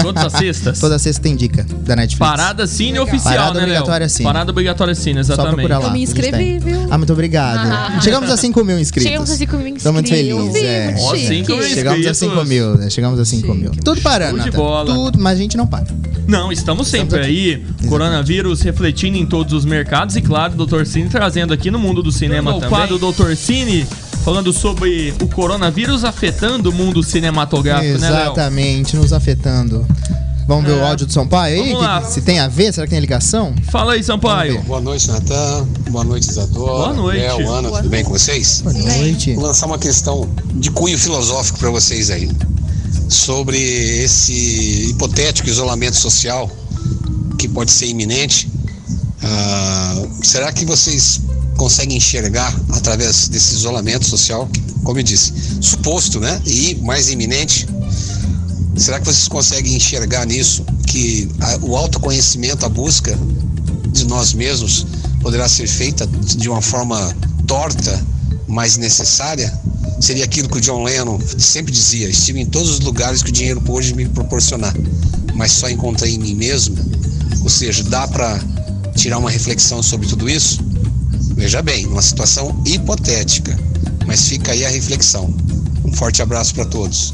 Todas 0.00 0.24
as 0.24 0.32
sextas. 0.38 0.78
Toda 0.78 0.98
sexta 0.98 1.22
tem 1.22 1.34
dica 1.36 1.66
da 1.84 1.96
Netflix. 1.96 2.18
Parada 2.18 2.66
Cine 2.66 2.98
oficial, 2.98 3.34
Parada 3.34 3.52
né, 3.54 3.58
Léo? 3.60 3.64
obrigatória 3.66 4.08
Cine. 4.08 4.24
Parada 4.24 4.50
obrigatória 4.50 4.94
Cine, 4.94 5.24
Só 5.24 5.32
exatamente. 5.32 5.54
procurar 5.56 5.78
lá. 5.78 5.86
Eu 5.88 5.92
me 5.92 6.02
inscrevi, 6.02 6.58
viu? 6.58 6.86
Ah, 6.90 6.96
muito 6.98 7.12
obrigado. 7.12 7.64
Chegamos 8.02 8.30
a 8.30 8.36
5 8.36 8.64
mil 8.64 8.78
inscritos. 8.78 9.08
Chegamos 9.10 9.30
a 9.30 9.36
5 9.36 9.56
mil 9.58 9.76
Tô 9.76 9.92
muito 9.92 10.06
inscritos. 10.12 10.52
feliz. 10.52 10.64
é. 10.64 10.94
Ó, 10.98 11.12
mil 11.12 11.18
Chegamos 11.20 11.64
a 11.64 11.68
inscritos. 11.68 12.18
5 12.18 12.44
mil, 12.44 12.74
né? 12.76 12.90
Chegamos 12.90 13.18
a 13.20 13.24
5 13.24 13.54
mil. 13.54 13.70
Tudo 13.84 14.00
parando. 14.00 14.38
Tudo, 14.86 15.18
mas 15.18 15.38
a 15.38 15.42
gente 15.42 15.56
não 15.56 15.66
para. 15.66 15.86
Não, 16.26 16.50
estamos 16.50 16.88
sempre 16.88 17.20
Estamos 17.20 17.26
aí. 17.26 17.64
Coronavírus 17.88 18.62
refletindo 18.62 19.16
em 19.18 19.26
todos 19.26 19.52
os 19.52 19.63
mercados 19.64 20.16
e, 20.16 20.22
claro, 20.22 20.54
o 20.60 20.66
Dr. 20.66 20.84
Cine 20.84 21.08
trazendo 21.08 21.52
aqui 21.52 21.70
no 21.70 21.78
mundo 21.78 22.02
do 22.02 22.12
cinema 22.12 22.52
também. 22.52 22.66
O 22.66 22.70
quadro 22.70 22.98
Dr. 22.98 23.34
Cine 23.36 23.86
falando 24.24 24.52
sobre 24.52 25.12
o 25.20 25.26
coronavírus 25.28 26.04
afetando 26.04 26.70
o 26.70 26.72
mundo 26.72 27.02
cinematográfico, 27.02 27.98
né? 27.98 28.06
Exatamente, 28.08 28.96
nos 28.96 29.12
afetando. 29.12 29.86
Vamos 30.46 30.66
ver 30.66 30.72
o 30.72 30.80
É. 30.80 30.88
áudio 30.88 31.06
do 31.06 31.12
Sampaio 31.12 31.54
aí? 31.54 31.72
Vamos 31.72 31.78
Que- 31.80 31.86
lá. 31.86 32.02
se 32.02 32.20
tem 32.20 32.38
a 32.38 32.48
ver? 32.48 32.70
Será 32.72 32.86
que 32.86 32.90
tem 32.90 33.00
ligação? 33.00 33.54
Fala 33.70 33.94
aí, 33.94 34.02
Sampaio. 34.04 34.60
Boa 34.64 34.80
noite, 34.80 35.08
Natan. 35.08 35.66
Boa 35.90 36.04
noite, 36.04 36.28
Isadora. 36.28 36.72
Boa 36.72 36.92
noite. 36.92 37.18
Léo, 37.20 37.50
Ana, 37.50 37.70
tudo 37.70 37.88
bem 37.88 38.04
com 38.04 38.10
vocês? 38.10 38.60
Boa 38.60 38.74
noite. 38.74 39.32
Vou 39.34 39.44
lançar 39.44 39.64
uma 39.66 39.78
questão 39.78 40.28
de 40.54 40.70
cunho 40.70 40.98
filosófico 40.98 41.58
para 41.58 41.70
vocês 41.70 42.10
aí. 42.10 42.30
Sobre 43.08 43.56
esse 43.58 44.90
hipotético 44.90 45.48
isolamento 45.48 45.96
social 45.96 46.50
que 47.38 47.48
pode 47.48 47.70
ser 47.70 47.86
iminente. 47.86 48.48
Ah, 49.26 50.02
será 50.22 50.52
que 50.52 50.64
vocês 50.64 51.20
conseguem 51.56 51.96
enxergar 51.96 52.54
através 52.72 53.28
desse 53.28 53.54
isolamento 53.54 54.04
social, 54.06 54.48
como 54.82 54.98
eu 54.98 55.02
disse, 55.02 55.32
suposto, 55.60 56.20
né? 56.20 56.40
E 56.46 56.74
mais 56.82 57.08
iminente, 57.08 57.66
Será 58.76 58.98
que 58.98 59.06
vocês 59.06 59.28
conseguem 59.28 59.76
enxergar 59.76 60.26
nisso 60.26 60.64
que 60.88 61.28
a- 61.40 61.58
o 61.62 61.76
autoconhecimento, 61.76 62.66
a 62.66 62.68
busca 62.68 63.16
de 63.92 64.04
nós 64.04 64.32
mesmos 64.32 64.84
poderá 65.20 65.48
ser 65.48 65.68
feita 65.68 66.04
de 66.06 66.48
uma 66.48 66.60
forma 66.60 67.14
torta, 67.46 68.04
mas 68.48 68.76
necessária? 68.76 69.56
Seria 70.00 70.24
aquilo 70.24 70.48
que 70.48 70.58
o 70.58 70.60
John 70.60 70.82
Lennon 70.82 71.20
sempre 71.38 71.70
dizia: 71.72 72.08
estive 72.08 72.40
em 72.40 72.46
todos 72.46 72.68
os 72.68 72.80
lugares 72.80 73.22
que 73.22 73.30
o 73.30 73.32
dinheiro 73.32 73.60
pôde 73.60 73.94
me 73.94 74.08
proporcionar, 74.08 74.74
mas 75.36 75.52
só 75.52 75.70
encontrei 75.70 76.16
em 76.16 76.18
mim 76.18 76.34
mesmo. 76.34 76.76
Ou 77.42 77.48
seja, 77.48 77.84
dá 77.84 78.08
para 78.08 78.42
tirar 78.94 79.18
uma 79.18 79.30
reflexão 79.30 79.82
sobre 79.82 80.06
tudo 80.06 80.28
isso? 80.28 80.60
Veja 81.36 81.60
bem, 81.62 81.86
uma 81.86 82.02
situação 82.02 82.60
hipotética, 82.64 83.58
mas 84.06 84.28
fica 84.28 84.52
aí 84.52 84.64
a 84.64 84.68
reflexão. 84.68 85.34
Um 85.84 85.92
forte 85.92 86.22
abraço 86.22 86.54
para 86.54 86.64
todos. 86.64 87.12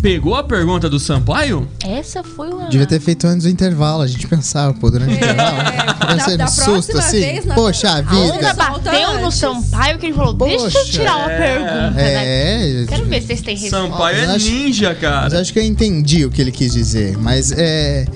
Pegou 0.00 0.36
a 0.36 0.44
pergunta 0.44 0.88
do 0.88 1.00
Sampaio? 1.00 1.68
Essa 1.84 2.22
foi 2.22 2.48
uma. 2.50 2.68
Devia 2.68 2.86
ter 2.86 3.00
feito 3.00 3.26
antes 3.26 3.42
do 3.42 3.48
intervalo, 3.50 4.02
a 4.02 4.06
gente 4.06 4.28
pensava, 4.28 4.72
pô, 4.72 4.88
durante 4.92 5.10
o 5.12 5.16
intervalo. 5.16 5.56
da- 5.58 6.06
Deve 6.14 6.22
ser 6.22 6.36
da 6.36 6.44
no 6.44 6.50
susto, 6.50 6.96
assim. 6.98 7.20
vez, 7.20 7.44
na- 7.44 7.54
Poxa 7.56 7.90
A 7.90 8.00
vida. 8.00 8.16
onda 8.16 8.54
bateu 8.54 9.20
no. 9.20 9.32
Sampaio 9.32 9.98
que 9.98 10.06
ele 10.06 10.14
falou: 10.14 10.32
Deixa 10.34 10.66
eu 10.66 10.70
Poxa. 10.70 10.84
tirar 10.92 11.16
uma 11.16 11.28
pergunta, 11.28 11.90
né? 11.90 12.82
É, 12.82 12.86
Quero 12.88 13.04
ver 13.06 13.20
se 13.20 13.26
vocês 13.26 13.42
têm 13.42 13.56
resposta. 13.56 13.86
Sampaio 13.88 14.18
é 14.18 14.26
Mas 14.28 14.44
ninja, 14.44 14.88
mas 14.90 14.98
cara. 15.00 15.40
acho 15.40 15.52
que 15.52 15.58
eu 15.58 15.64
entendi 15.64 16.24
o 16.24 16.30
que 16.30 16.40
ele 16.40 16.52
quis 16.52 16.72
dizer. 16.72 17.18
Mas 17.18 17.50
é. 17.50 18.06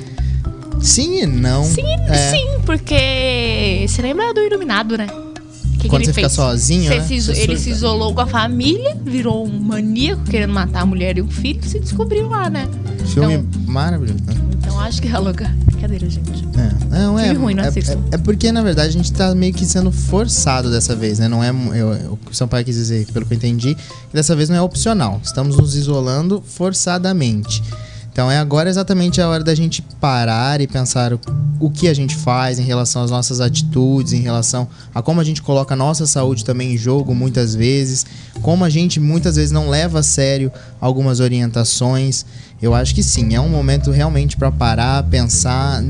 Sim 0.82 1.22
e 1.22 1.26
não. 1.26 1.64
Sim, 1.64 1.82
É. 2.08 2.30
sim, 2.30 2.46
porque 2.66 3.86
você 3.88 4.02
lembra 4.02 4.32
do 4.34 4.40
Iluminado, 4.40 4.96
né? 4.98 5.06
Que 5.06 5.78
que 5.82 5.88
Quando 5.88 6.02
ele 6.02 6.06
você 6.06 6.12
fica 6.12 6.28
fez? 6.28 6.32
sozinho, 6.36 6.84
Você 6.92 6.98
né? 6.98 7.04
se 7.06 7.14
iso- 7.14 7.32
ele 7.32 7.58
se 7.58 7.70
isolou 7.70 8.14
com 8.14 8.20
a 8.20 8.26
família, 8.26 8.96
virou 9.04 9.44
um 9.46 9.58
maníaco 9.58 10.22
querendo 10.24 10.52
matar 10.52 10.82
a 10.82 10.86
mulher 10.86 11.18
e 11.18 11.22
o 11.22 11.26
filho 11.28 11.62
se 11.64 11.80
descobriu 11.80 12.28
lá, 12.28 12.48
né? 12.48 12.68
Filme 13.06 13.34
Então- 13.34 13.62
maravilhoso. 13.66 14.22
né? 14.24 14.34
Então 14.58 14.78
acho 14.78 15.02
que 15.02 15.08
é 15.08 15.18
louca. 15.18 15.50
Brincadeira, 15.66 16.08
gente. 16.08 16.44
É, 16.56 16.98
não, 16.98 17.18
é, 17.18 17.32
ruim, 17.32 17.54
não 17.54 17.64
é, 17.64 17.68
é, 17.68 17.72
é 18.14 18.18
porque, 18.18 18.52
na 18.52 18.62
verdade, 18.62 18.90
a 18.90 18.92
gente 18.92 19.12
tá 19.12 19.34
meio 19.34 19.52
que 19.52 19.66
sendo 19.66 19.90
forçado 19.90 20.70
dessa 20.70 20.94
vez, 20.94 21.18
né? 21.18 21.26
Não 21.26 21.42
é. 21.42 21.50
Eu, 21.50 22.16
que 22.24 22.30
o 22.30 22.34
São 22.34 22.46
Paulo 22.46 22.64
quis 22.64 22.76
dizer, 22.76 23.04
pelo 23.12 23.26
que 23.26 23.32
eu 23.34 23.36
entendi, 23.36 23.74
que 23.74 24.14
dessa 24.14 24.36
vez 24.36 24.48
não 24.48 24.56
é 24.56 24.62
opcional. 24.62 25.20
Estamos 25.24 25.56
nos 25.56 25.74
isolando 25.74 26.40
forçadamente. 26.46 27.60
Então 28.12 28.30
é 28.30 28.36
agora 28.36 28.68
exatamente 28.68 29.22
a 29.22 29.28
hora 29.28 29.42
da 29.42 29.54
gente 29.54 29.80
parar 29.98 30.60
e 30.60 30.66
pensar 30.66 31.14
o, 31.14 31.20
o 31.58 31.70
que 31.70 31.88
a 31.88 31.94
gente 31.94 32.14
faz 32.14 32.58
em 32.58 32.62
relação 32.62 33.02
às 33.02 33.10
nossas 33.10 33.40
atitudes, 33.40 34.12
em 34.12 34.20
relação 34.20 34.68
a 34.94 35.00
como 35.00 35.18
a 35.18 35.24
gente 35.24 35.40
coloca 35.40 35.72
a 35.72 35.76
nossa 35.76 36.06
saúde 36.06 36.44
também 36.44 36.74
em 36.74 36.76
jogo 36.76 37.14
muitas 37.14 37.54
vezes, 37.54 38.04
como 38.42 38.66
a 38.66 38.70
gente 38.70 39.00
muitas 39.00 39.36
vezes 39.36 39.50
não 39.50 39.70
leva 39.70 40.00
a 40.00 40.02
sério 40.02 40.52
algumas 40.78 41.20
orientações. 41.20 42.26
Eu 42.60 42.74
acho 42.74 42.94
que 42.94 43.02
sim, 43.02 43.34
é 43.34 43.40
um 43.40 43.48
momento 43.48 43.90
realmente 43.90 44.36
para 44.36 44.52
parar, 44.52 45.02
pensar. 45.04 45.82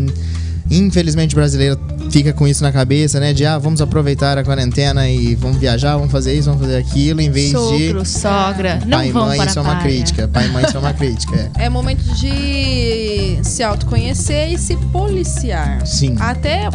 Infelizmente 0.73 1.35
o 1.35 1.37
brasileiro 1.37 1.79
fica 2.11 2.33
com 2.33 2.47
isso 2.47 2.63
na 2.63 2.73
cabeça, 2.73 3.19
né? 3.21 3.33
De 3.33 3.45
ah, 3.45 3.59
vamos 3.59 3.81
aproveitar 3.81 4.37
a 4.39 4.45
quarentena 4.45 5.09
e 5.09 5.35
vamos 5.35 5.59
viajar, 5.59 5.97
vamos 5.97 6.13
fazer 6.13 6.35
isso, 6.35 6.49
vamos 6.49 6.63
fazer 6.67 6.79
aquilo, 6.79 7.21
em 7.21 7.31
vez 7.31 7.53
Sogro, 7.53 8.03
de 8.03 8.09
sogra, 8.09 8.81
não 8.87 8.99
pai 8.99 9.09
e 9.09 9.13
vão 9.13 9.27
mãe, 9.27 9.37
para 9.37 9.51
isso 9.51 9.59
é 9.59 9.63
uma 9.63 9.77
praia. 9.77 9.85
crítica. 9.85 10.29
Pai 10.29 10.47
e 10.47 10.49
mãe, 10.51 10.65
isso 10.65 10.77
é 10.77 10.81
uma 10.81 10.93
crítica. 10.93 11.51
É. 11.57 11.65
É 11.65 11.69
momento 11.69 12.03
de 12.15 13.39
se 13.43 13.63
autoconhecer 13.63 14.53
e 14.53 14.59
se 14.59 14.77
policiar. 14.77 15.87
Sim. 15.87 16.17
Até, 16.19 16.69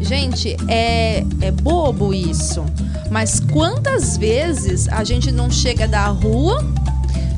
gente, 0.00 0.56
é, 0.68 1.24
é 1.40 1.50
bobo 1.50 2.12
isso. 2.12 2.64
Mas 3.10 3.40
quantas 3.40 4.16
vezes 4.16 4.88
a 4.88 5.02
gente 5.02 5.32
não 5.32 5.50
chega 5.50 5.88
da 5.88 6.06
rua, 6.06 6.64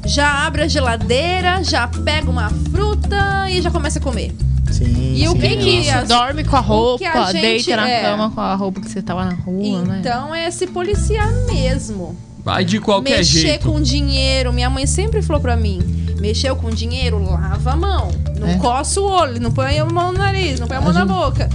já 0.05 0.47
abre 0.47 0.63
a 0.63 0.69
geladeira, 0.69 1.63
já 1.63 1.89
pega 1.89 2.31
uma 2.31 2.51
fruta 2.71 3.51
e 3.51 3.63
já 3.63 3.71
começa 3.71 3.99
a 3.99 4.03
comer? 4.03 4.35
Sim. 4.73 5.15
E 5.17 5.29
o 5.29 5.33
sim, 5.33 5.39
que 5.39 5.57
que 5.57 5.91
as- 5.91 6.09
Dorme 6.09 6.45
com 6.45 6.57
a 6.57 6.61
roupa, 6.61 7.05
a 7.09 7.33
gente 7.33 7.41
deita 7.41 7.77
na 7.77 7.89
é. 7.89 8.03
cama 8.03 8.31
com 8.31 8.41
a 8.41 8.55
roupa 8.55 8.81
que 8.81 8.91
você 8.91 9.03
tava 9.03 9.25
na 9.25 9.35
rua, 9.35 9.83
né? 9.83 9.99
Então 10.01 10.35
é 10.35 10.51
se 10.51 10.67
policiar 10.67 11.31
mesmo. 11.47 12.17
Vai 12.45 12.65
de 12.65 12.81
qualquer 12.81 13.19
Mexer 13.19 13.41
jeito. 13.41 13.69
com 13.71 13.81
dinheiro. 13.81 14.53
Minha 14.53 14.69
mãe 14.69 14.87
sempre 14.87 15.23
falou 15.23 15.41
pra 15.41 15.57
mim: 15.57 15.81
mexeu 16.21 16.57
com 16.57 16.71
dinheiro, 16.71 17.23
lava 17.23 17.73
a 17.73 17.77
mão. 17.77 18.11
Não 18.41 18.49
É. 18.49 18.57
coça 18.57 19.01
o 19.01 19.05
olho, 19.05 19.41
não 19.41 19.53
põe 19.53 19.79
a 19.79 19.85
mão 19.85 20.11
no 20.13 20.19
nariz, 20.19 20.59
não 20.59 20.67
põe 20.67 20.77
a 20.77 20.81
mão 20.81 20.91
A 20.91 20.93
na 20.93 21.01
gente- 21.01 21.09
boca. 21.09 21.49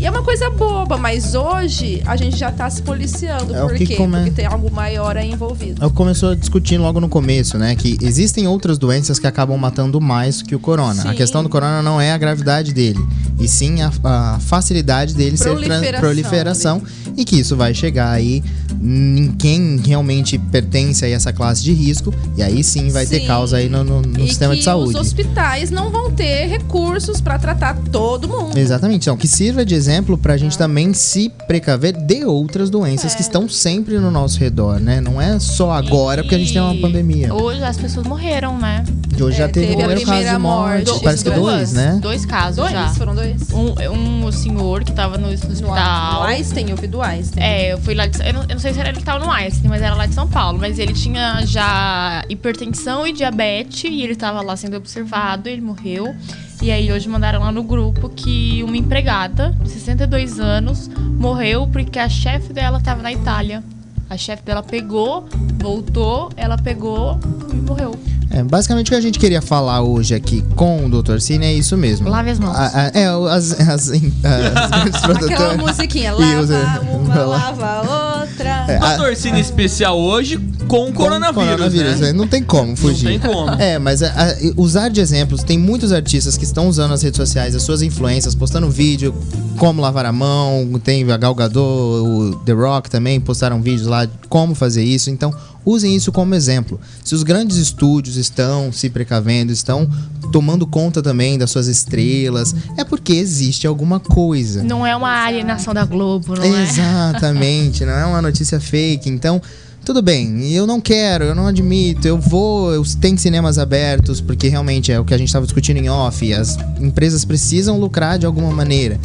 E 0.00 0.06
é 0.06 0.10
uma 0.10 0.22
coisa 0.22 0.48
boba, 0.48 0.96
mas 0.96 1.34
hoje 1.34 2.00
a 2.06 2.16
gente 2.16 2.36
já 2.36 2.52
tá 2.52 2.70
se 2.70 2.80
policiando. 2.82 3.52
É 3.54 3.60
Por 3.62 3.74
quê? 3.74 3.96
come- 3.96 4.16
Porque 4.18 4.30
tem 4.30 4.46
algo 4.46 4.70
maior 4.70 5.16
aí 5.16 5.28
envolvido. 5.32 5.82
Eu 5.82 5.90
começou 5.90 6.36
discutindo 6.36 6.82
logo 6.82 7.00
no 7.00 7.08
começo, 7.08 7.58
né? 7.58 7.74
Que 7.74 7.98
existem 8.00 8.46
outras 8.46 8.78
doenças 8.78 9.18
que 9.18 9.26
acabam 9.26 9.58
matando 9.58 10.00
mais 10.00 10.40
que 10.40 10.54
o 10.54 10.60
corona. 10.60 11.02
A 11.02 11.10
Sim. 11.10 11.16
questão 11.16 11.42
do 11.42 11.48
corona 11.48 11.82
não 11.82 12.00
é 12.00 12.12
a 12.12 12.18
gravidade 12.18 12.72
dele, 12.72 13.00
e 13.40 13.48
sim 13.48 13.82
a, 13.82 13.90
a 14.04 14.38
facilidade 14.38 15.14
dele 15.14 15.36
ser 15.36 15.56
tran- 15.56 15.80
Proliferação 15.80 16.00
proliferação 16.00 16.82
e 17.16 17.24
que 17.24 17.36
isso 17.40 17.56
vai 17.56 17.74
chegar 17.74 18.10
aí 18.12 18.42
em 18.80 19.32
quem 19.38 19.76
realmente 19.84 20.38
pertence 20.38 21.04
a 21.04 21.08
essa 21.08 21.32
classe 21.32 21.62
de 21.62 21.72
risco, 21.72 22.12
e 22.36 22.42
aí 22.42 22.62
sim 22.62 22.88
vai 22.90 23.06
ter 23.06 23.20
Sim. 23.20 23.26
causa 23.26 23.56
aí 23.56 23.68
no, 23.68 23.82
no- 23.84 24.02
no 24.02 24.20
e 24.24 24.28
sistema 24.28 24.54
de 24.56 24.62
saúde. 24.62 24.90
os 24.90 24.94
hospitais 25.00 25.70
não 25.70 25.90
vão 25.90 26.10
ter 26.10 26.46
recursos 26.46 27.20
pra 27.20 27.38
tratar 27.38 27.76
todo 27.92 28.28
mundo. 28.28 28.56
Exatamente. 28.56 29.02
Então, 29.02 29.16
que 29.16 29.26
sirva 29.28 29.64
de 29.64 29.74
exemplo 29.74 30.16
pra 30.16 30.36
gente 30.36 30.56
também 30.56 30.92
se 30.92 31.30
precaver 31.46 31.92
de 31.96 32.24
outras 32.24 32.70
doenças 32.70 33.12
É. 33.12 33.16
que 33.16 33.22
estão 33.22 33.48
sempre 33.48 33.98
no 33.98 34.10
nosso 34.10 34.38
redor, 34.38 34.78
né? 34.80 35.00
Não 35.00 35.20
é 35.20 35.38
só 35.38 35.72
agora 35.72 36.22
porque 36.22 36.34
a 36.34 36.38
gente 36.38 36.52
tem 36.52 36.62
uma 36.62 36.74
E 36.74 36.80
pandemia. 36.80 37.34
Hoje 37.34 37.62
as 37.62 37.76
pessoas 37.76 38.06
morreram, 38.06 38.58
né? 38.58 38.84
Hoje 39.22 39.38
já 39.38 39.44
É, 39.44 39.48
teve 39.48 39.66
o 39.66 39.70
teve 39.70 39.82
a 39.82 39.86
primeiro 39.86 40.00
caso 40.00 40.12
de 40.12 40.16
primeira 40.24 40.38
morte. 40.38 40.86
morte, 40.90 41.04
Parece 41.04 41.24
que 41.24 41.30
duas. 41.30 41.54
dois, 41.54 41.72
né? 41.72 41.98
Dois 42.02 42.26
casos 42.26 42.56
Dois? 42.56 42.72
já. 42.72 42.88
Foram 42.90 43.14
dois? 43.14 43.50
Um, 43.52 44.24
um 44.26 44.32
senhor 44.32 44.84
que 44.84 44.92
tava 44.92 45.16
no, 45.18 45.28
no 45.28 45.32
No, 45.32 45.34
hospital. 45.52 46.20
no 46.20 46.26
Einstein, 46.26 46.70
eu 46.70 46.76
vi 46.76 46.86
do 46.86 47.00
Einstein. 47.02 47.42
É, 47.42 47.72
eu 47.72 47.78
fui 47.78 47.94
lá 47.94 48.06
de, 48.06 48.18
eu, 48.26 48.32
não, 48.32 48.42
eu 48.42 48.48
não 48.48 48.58
sei 48.58 48.72
se 48.72 48.80
era, 48.80 48.88
ele 48.90 49.00
tava 49.00 49.24
no 49.24 49.30
Einstein, 49.30 49.68
mas 49.68 49.82
era 49.82 49.94
lá 49.94 50.06
de 50.06 50.14
São 50.14 50.28
Paulo. 50.28 50.58
Mas 50.60 50.78
ele 50.78 50.92
tinha 50.92 51.44
já 51.46 52.24
hipertensão 52.28 53.06
e 53.06 53.12
diabetes 53.12 53.84
e 53.90 54.02
ele 54.02 54.14
tava 54.16 54.40
lá 54.42 54.56
sendo 54.56 54.76
observado, 54.76 55.48
ele 55.48 55.60
morreu. 55.60 56.14
E 56.60 56.70
aí 56.72 56.90
hoje 56.92 57.08
mandaram 57.08 57.40
lá 57.40 57.52
no 57.52 57.62
grupo 57.62 58.08
que 58.08 58.62
uma 58.64 58.76
empregada 58.76 59.54
de 59.62 59.70
62 59.70 60.40
anos 60.40 60.90
morreu 61.18 61.68
porque 61.70 61.98
a 61.98 62.08
chefe 62.08 62.52
dela 62.52 62.80
tava 62.80 63.00
na 63.02 63.12
Itália. 63.12 63.62
A 64.10 64.16
chefe 64.16 64.42
dela 64.42 64.62
pegou, 64.62 65.28
voltou, 65.58 66.30
ela 66.36 66.56
pegou 66.56 67.20
e 67.52 67.56
morreu. 67.56 67.94
É, 68.38 68.44
basicamente 68.44 68.86
o 68.86 68.90
que 68.90 68.94
a 68.94 69.00
gente 69.00 69.18
queria 69.18 69.42
falar 69.42 69.82
hoje 69.82 70.14
aqui 70.14 70.44
com 70.54 70.86
o 70.86 71.02
Dr. 71.02 71.18
Cine 71.18 71.44
é 71.46 71.52
isso 71.52 71.76
mesmo. 71.76 72.08
Lave 72.08 72.30
as 72.30 72.38
mãos. 72.38 72.54
A- 72.56 72.70
a- 72.72 72.98
é, 72.98 73.06
as, 73.06 73.52
as, 73.60 73.88
as 73.88 73.90
grandes 73.90 75.02
Aquela 75.32 75.56
musiquinha, 75.56 76.12
lava 76.12 76.80
uma, 76.92 77.14
vai 77.14 77.18
lá. 77.26 77.36
lava 77.36 77.66
a 77.66 78.20
outra. 78.20 78.48
É, 78.68 78.76
a- 78.76 78.80
Patrocínio 78.80 79.40
especial 79.40 79.98
hoje 79.98 80.38
com 80.68 80.88
o 80.88 80.92
coronavírus, 80.92 81.48
coronavírus, 81.50 82.00
né? 82.00 82.06
né? 82.08 82.12
Não 82.12 82.28
tem 82.28 82.42
como 82.44 82.76
fugir. 82.76 83.06
tem 83.08 83.18
como. 83.18 83.50
É, 83.60 83.76
mas 83.78 84.02
a- 84.04 84.08
a- 84.12 84.36
usar 84.56 84.88
de 84.88 85.00
exemplos, 85.00 85.42
tem 85.42 85.58
muitos 85.58 85.90
artistas 85.92 86.36
que 86.36 86.44
estão 86.44 86.68
usando 86.68 86.92
as 86.94 87.02
redes 87.02 87.16
sociais, 87.16 87.56
as 87.56 87.62
suas 87.62 87.82
influências, 87.82 88.36
postando 88.36 88.70
vídeo, 88.70 89.12
como 89.56 89.82
lavar 89.82 90.06
a 90.06 90.12
mão, 90.12 90.78
tem 90.84 91.10
a 91.10 91.16
Gal 91.16 91.34
Gadot, 91.34 91.58
o 91.58 92.40
The 92.44 92.52
Rock 92.52 92.88
também 92.88 93.20
postaram 93.20 93.60
vídeos 93.60 93.88
lá 93.88 94.04
de 94.04 94.12
como 94.28 94.54
fazer 94.54 94.84
isso, 94.84 95.10
então 95.10 95.34
usem 95.68 95.94
isso 95.94 96.10
como 96.10 96.34
exemplo. 96.34 96.80
Se 97.04 97.14
os 97.14 97.22
grandes 97.22 97.56
estúdios 97.56 98.16
estão 98.16 98.72
se 98.72 98.88
precavendo, 98.88 99.52
estão 99.52 99.88
tomando 100.32 100.66
conta 100.66 101.02
também 101.02 101.38
das 101.38 101.50
suas 101.50 101.66
estrelas, 101.66 102.54
é 102.76 102.84
porque 102.84 103.12
existe 103.12 103.66
alguma 103.66 104.00
coisa. 104.00 104.62
Não 104.62 104.86
é 104.86 104.94
uma 104.96 105.24
alienação 105.24 105.74
da 105.74 105.84
Globo, 105.84 106.34
não 106.34 106.44
é? 106.44 106.62
Exatamente, 106.62 107.84
não 107.84 107.92
é 107.92 108.06
uma 108.06 108.22
notícia 108.22 108.58
fake. 108.60 109.08
Então, 109.08 109.40
tudo 109.84 110.02
bem, 110.02 110.52
eu 110.52 110.66
não 110.66 110.80
quero, 110.80 111.24
eu 111.24 111.34
não 111.34 111.46
admito, 111.46 112.06
eu 112.06 112.18
vou, 112.18 112.72
eu, 112.72 112.82
tem 113.00 113.16
cinemas 113.16 113.58
abertos, 113.58 114.20
porque 114.20 114.48
realmente 114.48 114.92
é 114.92 115.00
o 115.00 115.04
que 115.04 115.14
a 115.14 115.18
gente 115.18 115.28
estava 115.28 115.46
discutindo 115.46 115.78
em 115.78 115.88
off, 115.88 116.32
as 116.32 116.58
empresas 116.78 117.24
precisam 117.24 117.78
lucrar 117.78 118.18
de 118.18 118.26
alguma 118.26 118.50
maneira. 118.50 119.00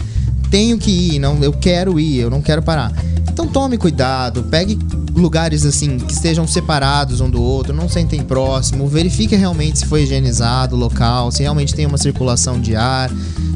Tenho 0.53 0.77
que 0.77 0.91
ir, 0.91 1.17
não, 1.17 1.43
eu 1.43 1.51
quero 1.51 1.99
ir, 1.99 2.19
eu 2.19 2.29
não 2.29 2.39
quero 2.39 2.61
parar. 2.61 2.91
Então 3.27 3.47
tome 3.47 3.75
cuidado, 3.75 4.43
pegue 4.43 4.77
lugares 5.15 5.65
assim 5.65 5.97
que 5.97 6.13
estejam 6.13 6.45
separados 6.45 7.21
um 7.21 7.27
do 7.27 7.41
outro, 7.41 7.73
não 7.73 7.89
sentem 7.89 8.21
próximo, 8.21 8.87
verifique 8.87 9.35
realmente 9.35 9.79
se 9.79 9.87
foi 9.87 10.03
higienizado 10.03 10.75
o 10.75 10.77
local, 10.77 11.31
se 11.31 11.41
realmente 11.41 11.73
tem 11.73 11.87
uma 11.87 11.97
circulação 11.97 12.61
de 12.61 12.75
ar, 12.75 13.09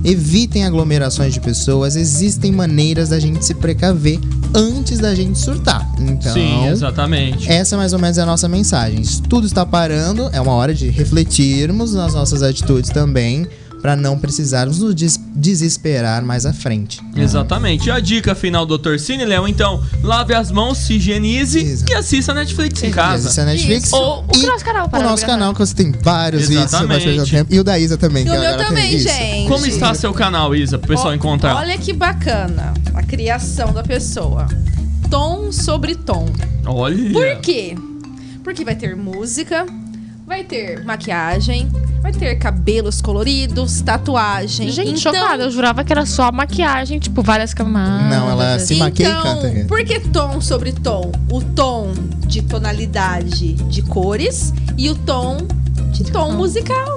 evitem 0.04 0.66
aglomerações 0.66 1.36
de 1.36 1.40
pessoas, 1.40 1.96
existem 1.96 2.52
maneiras 2.52 3.10
da 3.10 3.20
gente 3.20 3.46
se 3.46 3.54
precaver 3.54 4.20
antes 4.52 4.98
da 4.98 5.14
gente 5.14 5.38
surtar. 5.38 5.88
Então, 6.00 6.34
Sim, 6.34 6.66
exatamente. 6.66 7.48
essa 7.48 7.78
mais 7.78 7.94
ou 7.94 8.00
menos 8.00 8.18
é 8.18 8.24
a 8.24 8.26
nossa 8.26 8.50
mensagem. 8.50 9.04
Tudo 9.30 9.46
está 9.46 9.64
parando, 9.64 10.32
é 10.34 10.42
uma 10.42 10.54
hora 10.54 10.74
de 10.74 10.90
refletirmos 10.90 11.94
nas 11.94 12.16
nossas 12.16 12.42
atitudes 12.42 12.90
também, 12.90 13.48
para 13.82 13.96
não 13.96 14.18
precisarmos 14.18 14.80
nos 14.80 14.94
des- 14.96 15.20
desesperar 15.36 16.24
mais 16.24 16.46
à 16.46 16.54
frente. 16.54 17.00
Exatamente. 17.16 17.88
E 17.88 17.92
a 17.92 18.00
dica 18.00 18.34
final 18.36 18.66
do 18.66 18.78
Dr. 18.78 18.98
Cine, 18.98 19.24
Léo, 19.26 19.48
então, 19.48 19.84
lave 20.04 20.34
as 20.34 20.52
mãos, 20.52 20.78
se 20.80 20.94
higienize 20.96 21.60
Exato. 21.60 21.92
e 21.92 21.96
assista 21.96 22.34
Netflix 22.34 22.84
em 22.84 22.92
casa. 22.92 23.42
é 23.42 23.46
Netflix. 23.46 23.94
Ou 23.94 24.24
o 24.24 24.38
e 24.38 24.46
nosso 24.46 24.66
canal, 24.66 24.88
o 24.88 24.90
para 24.90 25.04
nosso 25.04 25.26
canal, 25.26 25.54
que 25.54 25.60
você 25.60 25.76
tem 25.76 25.92
vários 25.92 26.48
vídeos, 26.48 26.66
Exatamente. 26.74 27.20
o 27.20 27.26
tempo. 27.26 27.54
E 27.54 27.60
o 27.60 27.64
da 27.64 27.78
Isa 27.80 27.98
também. 27.98 28.26
E 28.26 28.30
o 28.30 28.40
meu 28.40 28.58
também, 28.58 28.96
isso. 28.96 29.08
gente. 29.08 29.48
Como 29.48 29.66
está 29.66 29.94
seu 29.94 30.14
canal, 30.14 30.56
Isa, 30.56 30.78
pro 30.78 30.88
pessoal 30.90 31.10
Ó, 31.10 31.14
encontrar? 31.14 31.56
Olha 31.56 31.78
que 31.78 31.94
bacana 31.94 32.74
a 32.94 33.04
criação 33.04 33.72
da 33.74 33.84
pessoa. 33.84 34.48
Tom 35.10 35.52
sobre 35.52 35.96
tom. 35.96 36.28
Olha. 36.66 37.12
Por 37.12 37.40
quê? 37.42 37.76
Porque 38.44 38.66
vai 38.66 38.76
ter 38.76 38.96
música, 38.96 39.66
vai 40.26 40.44
ter 40.44 40.84
maquiagem, 40.84 41.70
vai 42.02 42.12
ter 42.12 42.36
cabelos 42.36 43.02
coloridos, 43.02 43.82
tatuagem. 43.82 44.70
Gente, 44.70 44.90
então, 44.90 45.14
chocada. 45.14 45.44
Eu 45.44 45.52
jurava 45.52 45.84
que 45.84 45.92
era 45.92 46.06
só 46.06 46.32
maquiagem, 46.32 47.00
tipo, 47.00 47.22
várias 47.22 47.54
camadas. 47.54 48.10
Não, 48.10 48.30
ela 48.30 48.60
se 48.60 48.76
maquia 48.76 49.10
e 49.10 49.22
canta. 49.22 49.50
Então, 49.50 49.68
por 49.68 49.84
que 49.84 50.00
tom 50.00 50.40
sobre 50.42 50.72
tom? 50.72 51.12
O 51.30 51.42
tom 51.42 51.94
de 52.26 52.42
tonalidade 52.42 53.54
de 53.54 53.82
cores 53.82 54.54
e 54.78 54.90
o 54.90 54.96
tom 54.96 55.38
de 55.92 56.04
tom 56.12 56.32
musical. 56.34 56.97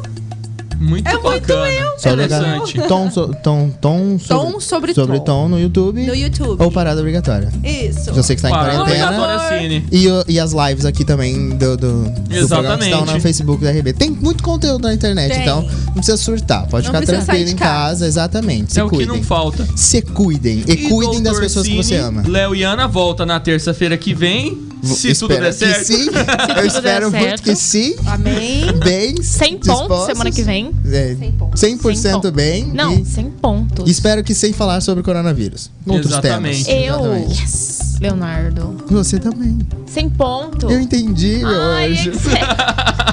Muito 0.81 1.07
É 1.07 1.13
muito 1.13 1.23
bacana. 1.47 1.71
Só 1.99 2.11
jogar 2.11 2.25
Interessante. 2.25 2.89
tom, 2.89 3.11
so- 3.11 3.35
tom, 3.43 3.71
tom, 3.81 4.19
sobre, 4.19 4.27
Tom 4.53 4.61
sobre 4.61 4.95
sobre 4.95 5.19
tom. 5.19 5.25
tom 5.25 5.49
no 5.51 5.61
YouTube. 5.61 6.07
No 6.07 6.15
YouTube. 6.15 6.63
Ou 6.63 6.71
parada 6.73 6.99
obrigatória. 7.01 7.53
Isso. 7.63 8.13
Você 8.15 8.35
que 8.35 8.39
está 8.39 8.49
em 8.49 8.53
Para, 8.53 8.77
quarentena. 8.77 9.11
Obrigatória 9.11 9.61
Cine. 9.61 9.85
E, 9.93 10.07
e 10.33 10.41
as 10.41 10.53
lives 10.53 10.87
aqui 10.87 11.05
também 11.05 11.51
do, 11.51 11.77
do, 11.77 11.77
do 11.77 12.11
programa 12.11 12.25
que 12.29 12.35
Exatamente. 12.37 12.91
estão 12.91 13.05
no 13.15 13.21
Facebook 13.21 13.63
da 13.63 13.71
RB. 13.71 13.93
Tem 13.93 14.11
muito 14.11 14.43
conteúdo 14.43 14.83
na 14.89 14.95
internet, 14.95 15.33
Tem. 15.33 15.43
então 15.43 15.63
não 15.87 15.93
precisa 15.95 16.17
surtar. 16.17 16.67
Pode 16.67 16.91
Não 16.91 16.95
ficar 17.01 17.07
tranquilo 17.07 17.51
em 17.51 17.57
casa. 17.57 17.71
casa. 17.81 18.07
Exatamente. 18.07 18.73
Se 18.73 18.81
É 18.81 18.85
o 18.85 18.89
que 18.89 18.97
cuidem. 18.97 19.17
não 19.17 19.23
falta. 19.23 19.69
Se 19.77 20.01
cuidem. 20.01 20.65
E, 20.67 20.89
cuidem 20.89 21.23
das 21.23 21.39
pessoas 21.39 21.67
que 21.67 21.77
você 21.77 21.89
Cine, 21.97 22.01
ama. 22.01 22.25
Léo 22.27 22.55
e 22.55 22.63
Ana 22.63 22.87
volta 22.89 23.27
na 23.27 23.39
terça-feira 23.39 23.99
que 23.99 24.15
vem. 24.15 24.70
Se 24.83 25.15
tudo 25.15 25.33
Espero 25.33 25.43
der 25.43 25.53
que 25.53 25.59
certo. 25.59 25.85
sim. 25.87 26.07
Eu 26.07 26.55
tudo 26.55 26.67
espero 26.67 27.11
der 27.11 27.21
muito 27.21 27.29
certo. 27.31 27.43
que 27.43 27.57
sim. 27.57 27.97
Amém. 28.07 28.73
Bem 28.85 29.23
100 29.23 29.59
pontos 29.59 30.07
semana 30.07 30.31
que 30.31 30.43
vem. 30.43 30.71
É, 30.91 31.17
100 31.19 31.33
pontos. 31.33 31.61
100% 31.61 31.97
100 31.97 32.13
pontos. 32.13 32.31
bem. 32.31 32.67
Não, 32.73 32.95
E 32.95 33.05
100 33.05 33.31
pontos. 33.31 33.91
espero 33.91 34.23
que 34.25 34.35
sem 34.35 34.53
falar 34.53 34.81
sobre 34.81 35.03
coronavírus. 35.03 35.71
Outros 35.87 36.13
Exatamente. 36.13 36.65
temas. 36.65 36.87
Eu, 36.87 37.15
Exatamente. 37.15 38.01
Leonardo. 38.01 38.77
Você 38.91 39.19
também. 39.19 39.59
100 39.87 40.11
pontos. 40.11 40.71
Eu 40.71 40.81
entendi, 40.81 41.39
meu 41.39 41.49
Ai, 41.73 41.93
anjo. 41.93 42.11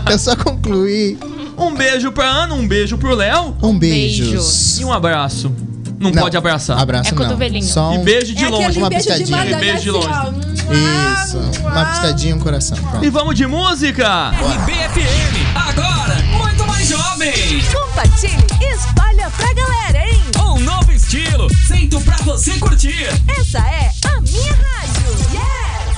é- 0.07 0.11
Eu 0.13 0.17
só 0.19 0.35
concluí. 0.35 1.17
Um 1.57 1.73
beijo 1.75 2.11
pra 2.11 2.25
Ana, 2.29 2.53
um 2.53 2.65
beijo 2.67 2.97
pro 2.97 3.13
Léo 3.15 3.55
Um 3.61 3.77
Beijos. 3.77 4.27
beijos. 4.29 4.79
e 4.79 4.85
um 4.85 4.93
abraço. 4.93 5.51
Não, 5.99 6.11
Não, 6.11 6.21
pode 6.21 6.37
abraçar. 6.37 6.79
Abraço 6.79 7.09
É 7.09 7.11
não. 7.15 7.23
cotovelinho. 7.23 7.65
Só 7.65 7.93
E 7.93 7.97
um... 7.97 8.03
beijo 8.03 8.33
de 8.35 8.43
é 8.43 8.47
longe. 8.49 8.63
aquele 8.65 8.77
uma 8.83 8.89
beijo 8.89 9.03
de 9.05 9.09
piscadinha. 9.13 9.37
madame 9.37 9.65
Beijo 9.65 9.91
de 9.91 9.97
assim, 9.97 10.07
ó. 10.07 10.56
Isso. 10.73 11.39
Uma 11.61 11.85
piscadinha 11.85 12.35
um 12.35 12.39
coração. 12.39 12.77
Pronto. 12.77 13.05
E 13.05 13.09
vamos 13.09 13.35
de 13.35 13.45
música! 13.47 14.31
RBFM, 14.31 15.55
agora 15.55 16.15
muito 16.37 16.65
mais 16.65 16.87
jovem. 16.87 17.33
Compartilhe 17.71 18.45
e 18.61 18.73
espalha 18.73 19.29
pra 19.31 19.53
galera, 19.53 20.07
hein? 20.09 20.21
Um 20.39 20.59
novo 20.59 20.91
estilo, 20.91 21.49
feito 21.67 21.99
pra 22.01 22.17
você 22.17 22.57
curtir. 22.59 23.07
Essa 23.39 23.59
é 23.59 23.91
a 24.07 24.21
minha 24.21 24.53
rádio. 24.53 25.07
Yes! 25.31 25.97